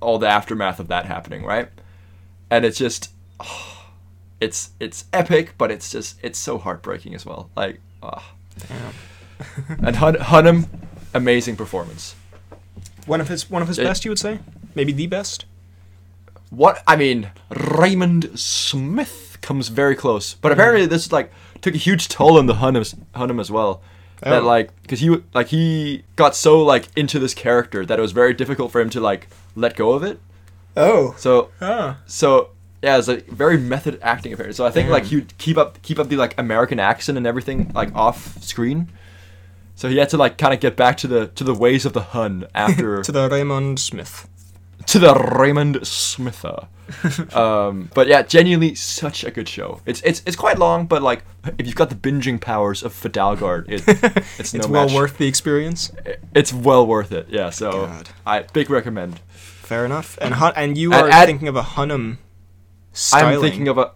[0.00, 1.68] all the aftermath of that happening, right?
[2.50, 3.10] And it's just
[4.40, 7.50] it's it's epic, but it's just it's so heartbreaking as well.
[7.54, 8.32] Like, ah.
[9.82, 10.68] and Hun- Hunnam,
[11.12, 12.14] amazing performance.
[13.06, 14.38] One of his one of his It- best, you would say?
[14.74, 15.44] Maybe the best.
[16.56, 22.08] What I mean, Raymond Smith comes very close, but apparently this like took a huge
[22.08, 23.82] toll on the Hunnam Hunnam as well.
[24.20, 24.46] That Oh.
[24.46, 28.32] like because he like he got so like into this character that it was very
[28.32, 30.20] difficult for him to like let go of it.
[30.76, 31.14] Oh.
[31.18, 31.98] So Ah.
[32.06, 32.50] so
[32.82, 34.54] yeah, it's like very method acting apparently.
[34.54, 37.26] So I think like he would keep up keep up the like American accent and
[37.26, 38.88] everything like off screen.
[39.74, 41.92] So he had to like kind of get back to the to the ways of
[41.92, 44.28] the Hun after To the Raymond Smith.
[44.86, 46.68] To the Raymond Smither.
[47.34, 49.80] um, but yeah, genuinely such a good show.
[49.86, 51.24] It's it's it's quite long, but like
[51.58, 53.82] if you've got the binging powers of Fidalgard, it,
[54.38, 54.94] it's no it's well match.
[54.94, 55.90] worth the experience.
[56.34, 57.28] It's well worth it.
[57.30, 58.10] Yeah, so God.
[58.26, 59.20] I big recommend.
[59.30, 60.18] Fair enough.
[60.20, 62.18] And Hun- and you And are thinking of a Hunnam
[62.92, 63.36] styling.
[63.36, 63.92] I'm thinking of a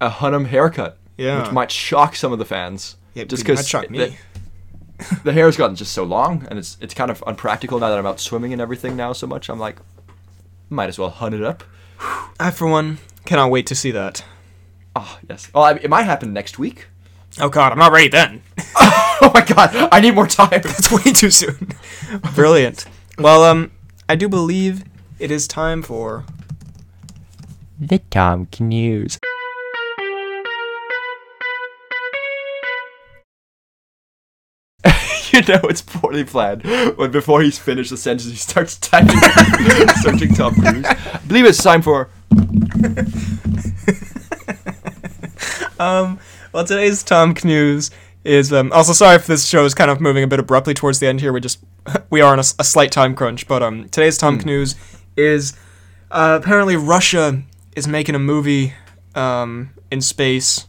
[0.00, 1.42] a Hunnam haircut, Yeah.
[1.42, 2.96] which might shock some of the fans.
[3.14, 3.98] yeah, just because because shock me.
[4.98, 7.98] the, the hair's gotten just so long, and it's it's kind of unpractical now that
[7.98, 9.48] I'm out swimming and everything now so much.
[9.48, 9.76] I'm like,
[10.68, 11.64] might as well hunt it up.
[12.38, 14.24] I, for one, cannot wait to see that.
[14.94, 15.50] Oh yes.
[15.54, 16.88] Oh, I, it might happen next week.
[17.38, 18.42] Oh God, I'm not ready then.
[18.76, 20.48] oh my god, I need more time.
[20.64, 21.68] It's way too soon.
[22.34, 22.86] Brilliant.
[23.18, 23.72] Well, um,
[24.08, 24.84] I do believe
[25.18, 26.24] it is time for
[27.78, 29.18] The Tom News.
[35.36, 36.64] You know it's poorly planned
[36.96, 39.16] when before he's finished the sentence he starts typing
[40.02, 40.84] searching Tom Cruise.
[40.84, 42.10] I believe it's time for
[45.78, 46.18] Um,
[46.52, 47.90] well, today's Tom News
[48.24, 51.00] is um, also sorry if this show is kind of moving a bit abruptly towards
[51.00, 51.32] the end here.
[51.32, 51.58] We just
[52.10, 54.74] we are on a slight time crunch, but um, today's Tom News
[55.16, 55.58] is
[56.10, 57.42] uh, apparently Russia
[57.74, 58.72] is making a movie
[59.14, 60.66] um, in space.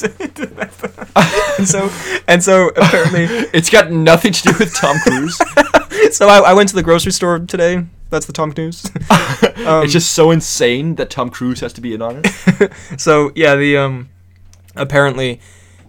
[0.00, 1.58] That's it.
[1.58, 1.90] and so
[2.28, 3.24] and so apparently
[3.54, 5.36] it's got nothing to do with Tom Cruise.
[6.16, 7.84] so I, I went to the grocery store today.
[8.10, 8.84] That's the Tom News.
[9.66, 12.72] Um, it's just so insane that Tom Cruise has to be in on it.
[13.00, 14.10] So yeah, the um,
[14.76, 15.40] apparently,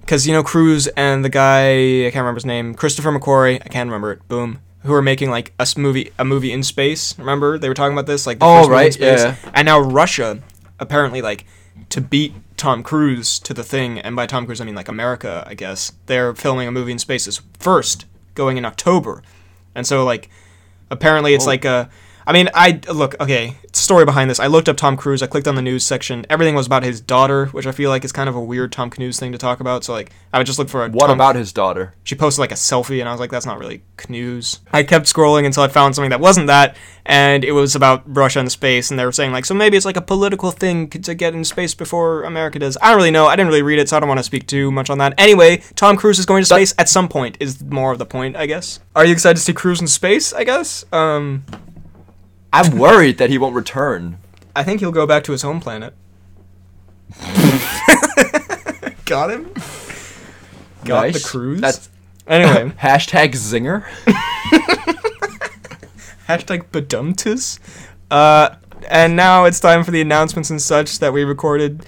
[0.02, 3.68] because you know Cruise and the guy I can't remember his name, Christopher McQuarrie, I
[3.70, 4.28] can't remember it.
[4.28, 7.18] Boom, who are making like a movie, a movie in space.
[7.20, 9.22] Remember they were talking about this, like the Oh, first movie in right, space.
[9.44, 9.52] yeah.
[9.54, 10.40] And now Russia,
[10.80, 11.46] apparently, like
[11.90, 15.44] to beat Tom Cruise to the thing, and by Tom Cruise I mean like America,
[15.48, 15.92] I guess.
[16.08, 18.06] They're filming a movie in spaces first,
[18.36, 19.22] going in October,
[19.76, 20.30] and so like
[20.90, 21.48] apparently it's Oh.
[21.48, 21.90] like a
[22.28, 24.40] i mean i look okay story behind this.
[24.40, 25.22] I looked up tom cruise.
[25.22, 26.26] I clicked on the news section.
[26.32, 28.90] Everything was about his daughter which i feel like is kind of a weird tom
[28.90, 29.84] cruise thing to talk about.
[29.84, 31.94] So like i would just look for a What Tom- about his daughter?
[32.04, 35.06] she posted like a selfie and i was like that's not really canoes i kept
[35.06, 36.76] scrolling until i found something that wasn't that
[37.06, 39.86] and it was about russia and space and they were saying like so maybe it's
[39.86, 42.78] like a political thing to get in space before america does.
[42.82, 43.28] I don't really know.
[43.28, 45.14] I didn't really read it so i don't want to speak too much on that.
[45.20, 48.36] Anyway tom cruise is going to space at some point is more of the point
[48.36, 48.80] i guess.
[48.96, 50.84] Are you excited to see cruise in space i guess?
[50.92, 51.46] Um
[52.54, 54.18] I'm worried that he won't return.
[54.56, 55.94] I think he'll go back to his home planet.
[59.06, 59.54] Got him.
[60.84, 61.62] Got the cruise.
[61.62, 61.90] That's
[62.28, 62.74] anyway.
[62.82, 63.84] hashtag zinger.
[66.28, 67.60] hashtag badumtus.
[68.10, 68.56] Uh,
[68.90, 71.86] and now it's time for the announcements and such that we recorded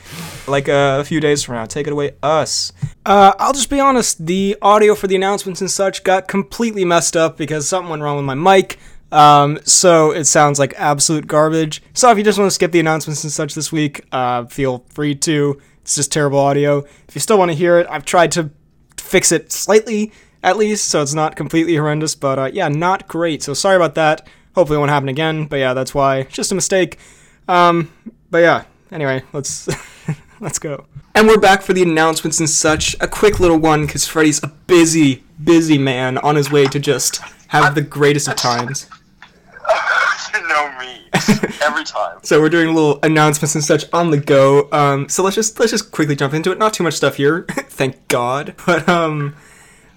[0.47, 1.65] like uh, a few days from now.
[1.65, 2.71] Take it away, us.
[3.05, 4.25] Uh, I'll just be honest.
[4.25, 8.17] The audio for the announcements and such got completely messed up because something went wrong
[8.17, 8.79] with my mic.
[9.11, 11.81] Um, so it sounds like absolute garbage.
[11.93, 14.85] So if you just want to skip the announcements and such this week, uh, feel
[14.89, 15.59] free to.
[15.81, 16.85] It's just terrible audio.
[17.07, 18.51] If you still want to hear it, I've tried to
[18.97, 20.11] fix it slightly
[20.43, 22.15] at least, so it's not completely horrendous.
[22.15, 23.41] But uh, yeah, not great.
[23.41, 24.27] So sorry about that.
[24.55, 25.45] Hopefully, it won't happen again.
[25.45, 26.23] But yeah, that's why.
[26.23, 26.99] Just a mistake.
[27.47, 27.91] Um,
[28.29, 28.65] but yeah.
[28.91, 29.67] Anyway, let's
[30.39, 30.85] let's go.
[31.15, 32.95] And we're back for the announcements and such.
[32.99, 37.21] A quick little one because Freddy's a busy, busy man on his way to just
[37.47, 38.87] have the greatest of times.
[40.47, 41.05] know me.
[41.61, 42.19] Every time.
[42.23, 44.67] So we're doing little announcements and such on the go.
[44.71, 46.57] Um, so let's just let's just quickly jump into it.
[46.57, 48.55] Not too much stuff here, thank God.
[48.65, 49.35] But um,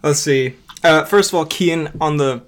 [0.03, 0.57] let's see.
[0.85, 2.43] Uh, first of all, Cian on the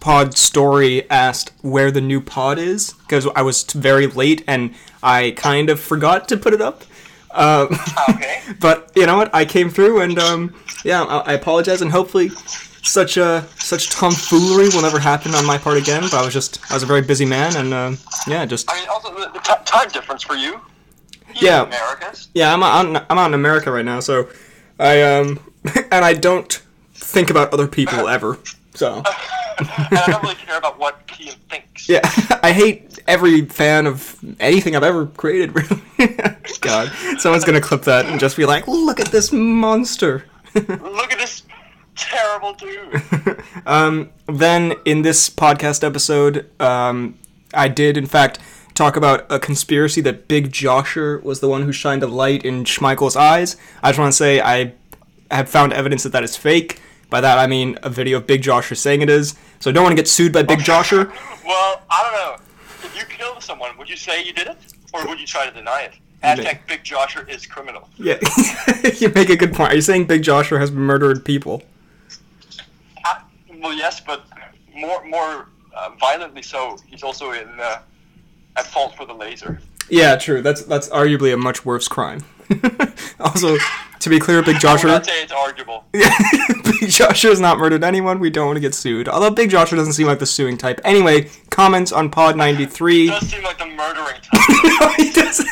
[0.00, 5.32] pod story asked where the new pod is because I was very late and I
[5.36, 6.84] kind of forgot to put it up.
[7.32, 7.68] Um,
[8.10, 8.40] Okay.
[8.60, 9.34] but you know what?
[9.34, 10.54] I came through and um,
[10.84, 12.30] yeah, I, I apologize and hopefully
[12.82, 16.02] such uh, such tomfoolery will never happen on my part again.
[16.02, 18.78] But I was just I was a very busy man and um, yeah, just I
[18.80, 20.60] mean, also the, the ti time difference for you.
[21.34, 21.62] You Yeah.
[21.62, 22.28] Americas.
[22.34, 24.28] Yeah, I'm out, I'm out in America right now, so
[24.78, 25.38] I um
[25.90, 26.60] and I don't
[26.94, 28.38] think about other people ever.
[28.74, 29.02] So
[29.58, 31.88] and I don't really care about what Cian thinks.
[31.88, 32.00] yeah,
[32.42, 35.54] I hate every fan of anything I've ever created.
[35.98, 40.24] Really, God, someone's gonna clip that and just be like, "Look at this monster."
[40.54, 41.44] Look at this
[41.94, 43.42] terrible dude.
[43.66, 47.16] Um, then in this podcast episode, um,
[47.54, 48.38] I did in fact
[48.74, 52.64] talk about a conspiracy that Big Josher was the one who shined a light in
[52.64, 53.56] Schmeichel's eyes.
[53.82, 54.72] I just want to say I
[55.30, 56.80] have found evidence that that is fake.
[57.12, 59.36] By that I mean a video of Big Josher saying it is.
[59.60, 61.12] So I don't want to get sued by Big Josher.
[61.44, 62.44] Well, I don't know.
[62.86, 64.56] If you killed someone, would you say you did it,
[64.94, 65.94] or would you try to deny it?
[66.22, 67.90] Hashtag Big Josher is criminal.
[67.98, 68.18] Yeah,
[68.98, 69.72] you make a good point.
[69.72, 71.62] Are you saying Big Josher has murdered people?
[73.04, 73.18] Uh,
[73.58, 74.24] well, yes, but
[74.74, 76.78] more more uh, violently so.
[76.86, 77.82] He's also in uh,
[78.56, 79.60] at fault for the laser.
[79.90, 80.42] Yeah, true.
[80.42, 82.24] That's that's arguably a much worse crime.
[83.20, 83.56] also,
[84.00, 84.90] to be clear, Big Joshua.
[84.92, 85.04] I would Josher.
[85.04, 85.84] not say it's arguable.
[85.92, 88.18] Big Joshua has not murdered anyone.
[88.20, 89.08] We don't want to get sued.
[89.08, 90.80] Although Big Joshua doesn't seem like the suing type.
[90.84, 93.06] Anyway, comments on Pod 93.
[93.08, 94.80] does seem like the murdering type.
[94.80, 95.48] no, he doesn't.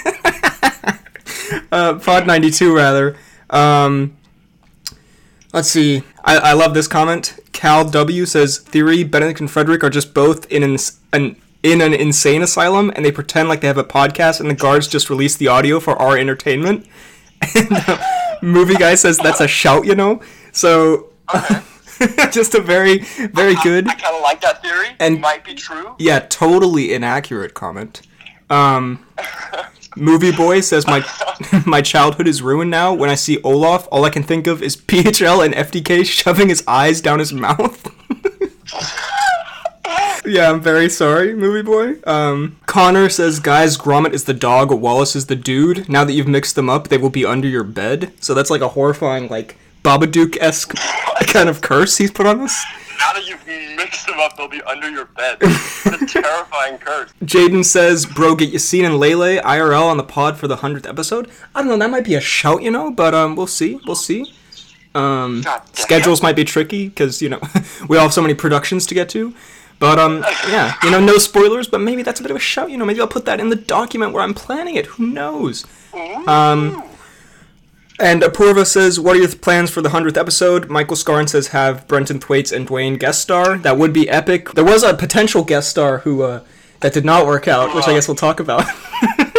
[1.73, 3.17] uh, Pod 92, rather.
[3.51, 4.17] Um,
[5.53, 6.03] let's see.
[6.25, 7.39] I, I love this comment.
[7.53, 10.77] Cal W says, Theory, Benedict and Frederick are just both in an,
[11.13, 14.55] an in an insane asylum and they pretend like they have a podcast and the
[14.55, 16.87] guards just release the audio for our entertainment.
[17.55, 17.99] And uh,
[18.43, 20.21] movie guy says that's a shout, you know?
[20.53, 21.09] So
[22.31, 23.89] just a very, very good.
[23.89, 24.89] I kind of like that theory.
[24.99, 25.95] And- it might be true.
[25.99, 28.03] Yeah, totally inaccurate comment.
[28.51, 29.07] Um,
[29.97, 31.03] movie boy says my
[31.67, 32.93] my childhood is ruined now.
[32.93, 36.63] When I see Olaf, all I can think of is BHL and FDK shoving his
[36.67, 37.87] eyes down his mouth.
[40.25, 41.95] yeah, I'm very sorry, movie boy.
[42.05, 45.89] Um, Connor says, guys, Gromit is the dog, Wallace is the dude.
[45.89, 48.13] Now that you've mixed them up, they will be under your bed.
[48.21, 50.75] So that's like a horrifying, like Babadook esque
[51.27, 52.65] kind of curse he's put on us.
[52.99, 55.39] Now that you've mixed them up, they'll be under your bed.
[55.83, 57.11] What a terrifying curse.
[57.25, 60.87] Jaden says, "Bro, get you seen in Lele IRL on the pod for the hundredth
[60.87, 61.79] episode." I don't know.
[61.79, 62.91] That might be a shout, you know.
[62.91, 63.81] But um, we'll see.
[63.87, 64.31] We'll see.
[64.95, 67.41] Um, schedules might be tricky because you know
[67.89, 69.35] we all have so many productions to get to.
[69.81, 71.67] But um, yeah, you know, no spoilers.
[71.67, 72.71] But maybe that's a bit of a shout.
[72.71, 74.87] You know, maybe I'll put that in the document where I'm planning it.
[74.87, 75.67] Who knows?
[76.27, 76.85] Um,
[77.99, 81.89] and Apurva says, "What are your plans for the hundredth episode?" Michael Scarn says, "Have
[81.89, 83.59] Brenton Thwaites and Dwayne guest star.
[83.59, 86.41] That would be epic." There was a potential guest star who uh,
[86.81, 88.65] that did not work out, which I guess we'll talk about.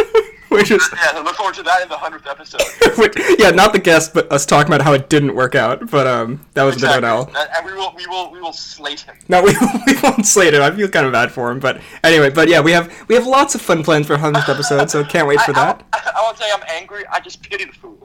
[0.58, 2.62] which is, Yeah, look forward to that in the hundredth episode.
[2.98, 5.90] which, yeah, not the guest, but us talking about how it didn't work out.
[5.90, 7.26] But um, that was a bit of an L.
[7.36, 9.16] And and we will we will we will slate him.
[9.28, 9.54] No, we,
[9.86, 10.62] we won't slate him.
[10.62, 12.30] I feel kind of bad for him, but anyway.
[12.30, 15.26] But yeah, we have we have lots of fun plans for hundredth episode, so can't
[15.26, 15.86] wait for I, that.
[15.92, 17.04] I, I won't say I'm angry.
[17.10, 17.98] I just pity the fool.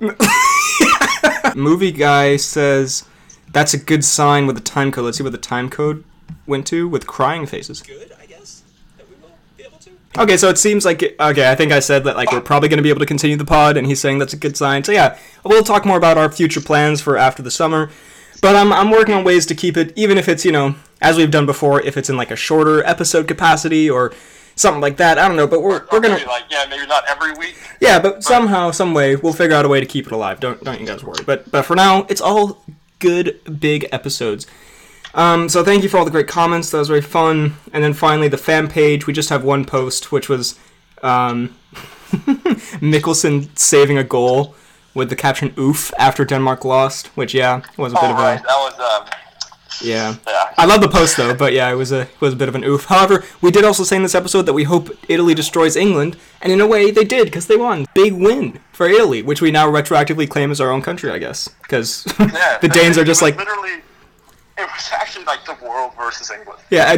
[1.56, 3.04] Movie guy says
[3.52, 5.06] that's a good sign with the time code.
[5.06, 6.04] Let's see what the time code
[6.46, 7.82] went to with crying faces.
[7.82, 8.64] Good, I guess.
[8.98, 9.92] That we will be able to.
[10.18, 11.52] Okay, so it seems like okay.
[11.52, 13.46] I think I said that like we're probably going to be able to continue the
[13.46, 14.84] pod, and he's saying that's a good sign.
[14.84, 17.92] So yeah, we'll talk more about our future plans for after the summer.
[18.42, 21.18] But I'm I'm working on ways to keep it, even if it's you know as
[21.18, 24.14] we've done before, if it's in like a shorter episode capacity or
[24.56, 25.18] something like that.
[25.18, 27.56] I don't know, but we're we're gonna like yeah, maybe not every week.
[27.80, 30.40] yeah, but somehow, some way, we'll figure out a way to keep it alive.
[30.40, 31.24] Don't don't you guys worry.
[31.26, 32.64] But but for now, it's all
[33.00, 34.48] good big episodes.
[35.14, 36.70] Um, so thank you for all the great comments.
[36.72, 37.56] That was very fun.
[37.74, 39.08] And then finally, the fan page.
[39.08, 40.58] We just have one post, which was
[41.02, 41.56] um,
[42.82, 44.56] Mikkelsen saving a goal
[44.94, 47.08] with the caption "Oof" after Denmark lost.
[47.18, 49.08] Which yeah, was a bit Oh, of a that was um,
[49.82, 50.16] yeah.
[50.28, 50.54] yeah.
[50.58, 52.56] I love the post though, but yeah, it was a it was a bit of
[52.56, 52.86] an oof.
[52.86, 56.52] However, we did also say in this episode that we hope Italy destroys England, and
[56.52, 57.86] in a way they did because they won.
[57.94, 61.48] Big win for Italy, which we now retroactively claim as our own country, I guess,
[61.62, 63.82] because Yeah, the Danes are just like literally.
[64.58, 66.60] It was actually like the world versus England.
[66.72, 66.96] yeah.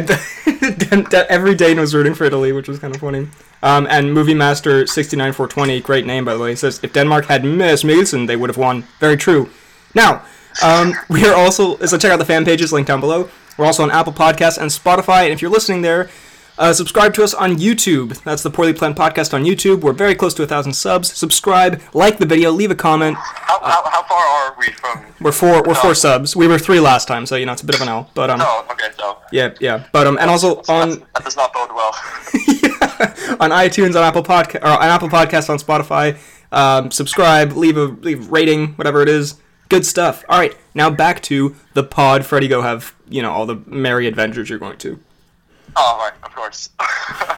[1.28, 3.28] every Dane was rooting for Italy, which was kind of funny.
[3.62, 6.92] Um, and Movie Master sixty nine four twenty, great name by the way, says if
[6.92, 8.84] Denmark had missed Mikkelsen, they would have won.
[8.98, 9.50] Very true.
[9.94, 10.22] Now,
[10.62, 13.28] um, we are also so check out the fan pages linked down below.
[13.58, 16.08] We're also on Apple Podcasts and Spotify, and if you're listening there,
[16.60, 18.22] uh, subscribe to us on YouTube.
[18.22, 19.80] That's the Poorly Planned Podcast on YouTube.
[19.80, 21.12] We're very close to a thousand subs.
[21.12, 23.16] Subscribe, like the video, leave a comment.
[23.18, 25.04] How, how, how far are we from?
[25.20, 25.62] We're four.
[25.66, 25.94] We're four Oh.
[25.94, 26.36] subs.
[26.36, 28.10] We were three last time, so you know it's a bit of an L.
[28.14, 29.86] But um, Oh, okay, so yeah, yeah.
[29.92, 31.90] But um, and also on that does not bode well.
[33.40, 36.18] on iTunes, on Apple Podcast, or on Apple Podcasts, on Spotify.
[36.52, 39.36] Um, subscribe, leave a leave rating, whatever it is.
[39.68, 40.24] Good stuff.
[40.28, 42.26] All right, now back to the pod.
[42.26, 44.98] Freddy, go have you know all the merry adventures you're going to.
[45.76, 46.70] Oh, right, of course.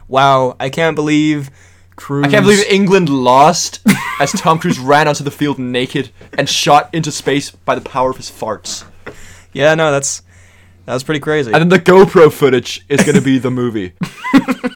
[0.09, 1.51] Wow, I can't believe
[1.97, 2.27] Cruise.
[2.27, 3.81] I can't believe England lost
[4.21, 8.11] as Tom Cruise ran onto the field naked and shot into space by the power
[8.11, 8.85] of his farts.
[9.55, 10.23] Yeah, no, that's
[10.85, 11.53] that was pretty crazy.
[11.53, 13.95] And then the GoPro footage is going to be the movie.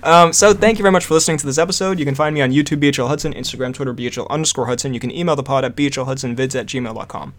[0.02, 1.98] Um, so thank you very much for listening to this episode.
[1.98, 4.94] You can find me on YouTube, BHL Hudson, Instagram, Twitter, BHL underscore Hudson.
[4.94, 7.34] You can email the pod at bhlhudsonvids at gmail.com.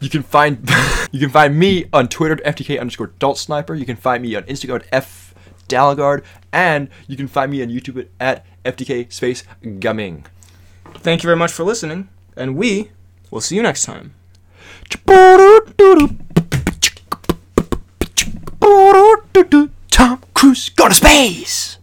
[0.00, 0.58] You can find
[1.10, 3.74] you can find me on Twitter at FDK underscore Adult Sniper.
[3.74, 5.27] You can find me on Instagram at F
[5.68, 9.44] Dalgaard, and you can find me on YouTube at FDK Space
[9.78, 10.26] Gaming.
[10.94, 12.90] Thank you very much for listening, and we
[13.30, 14.14] will see you next time.
[19.90, 21.76] Tom Cruise go to space.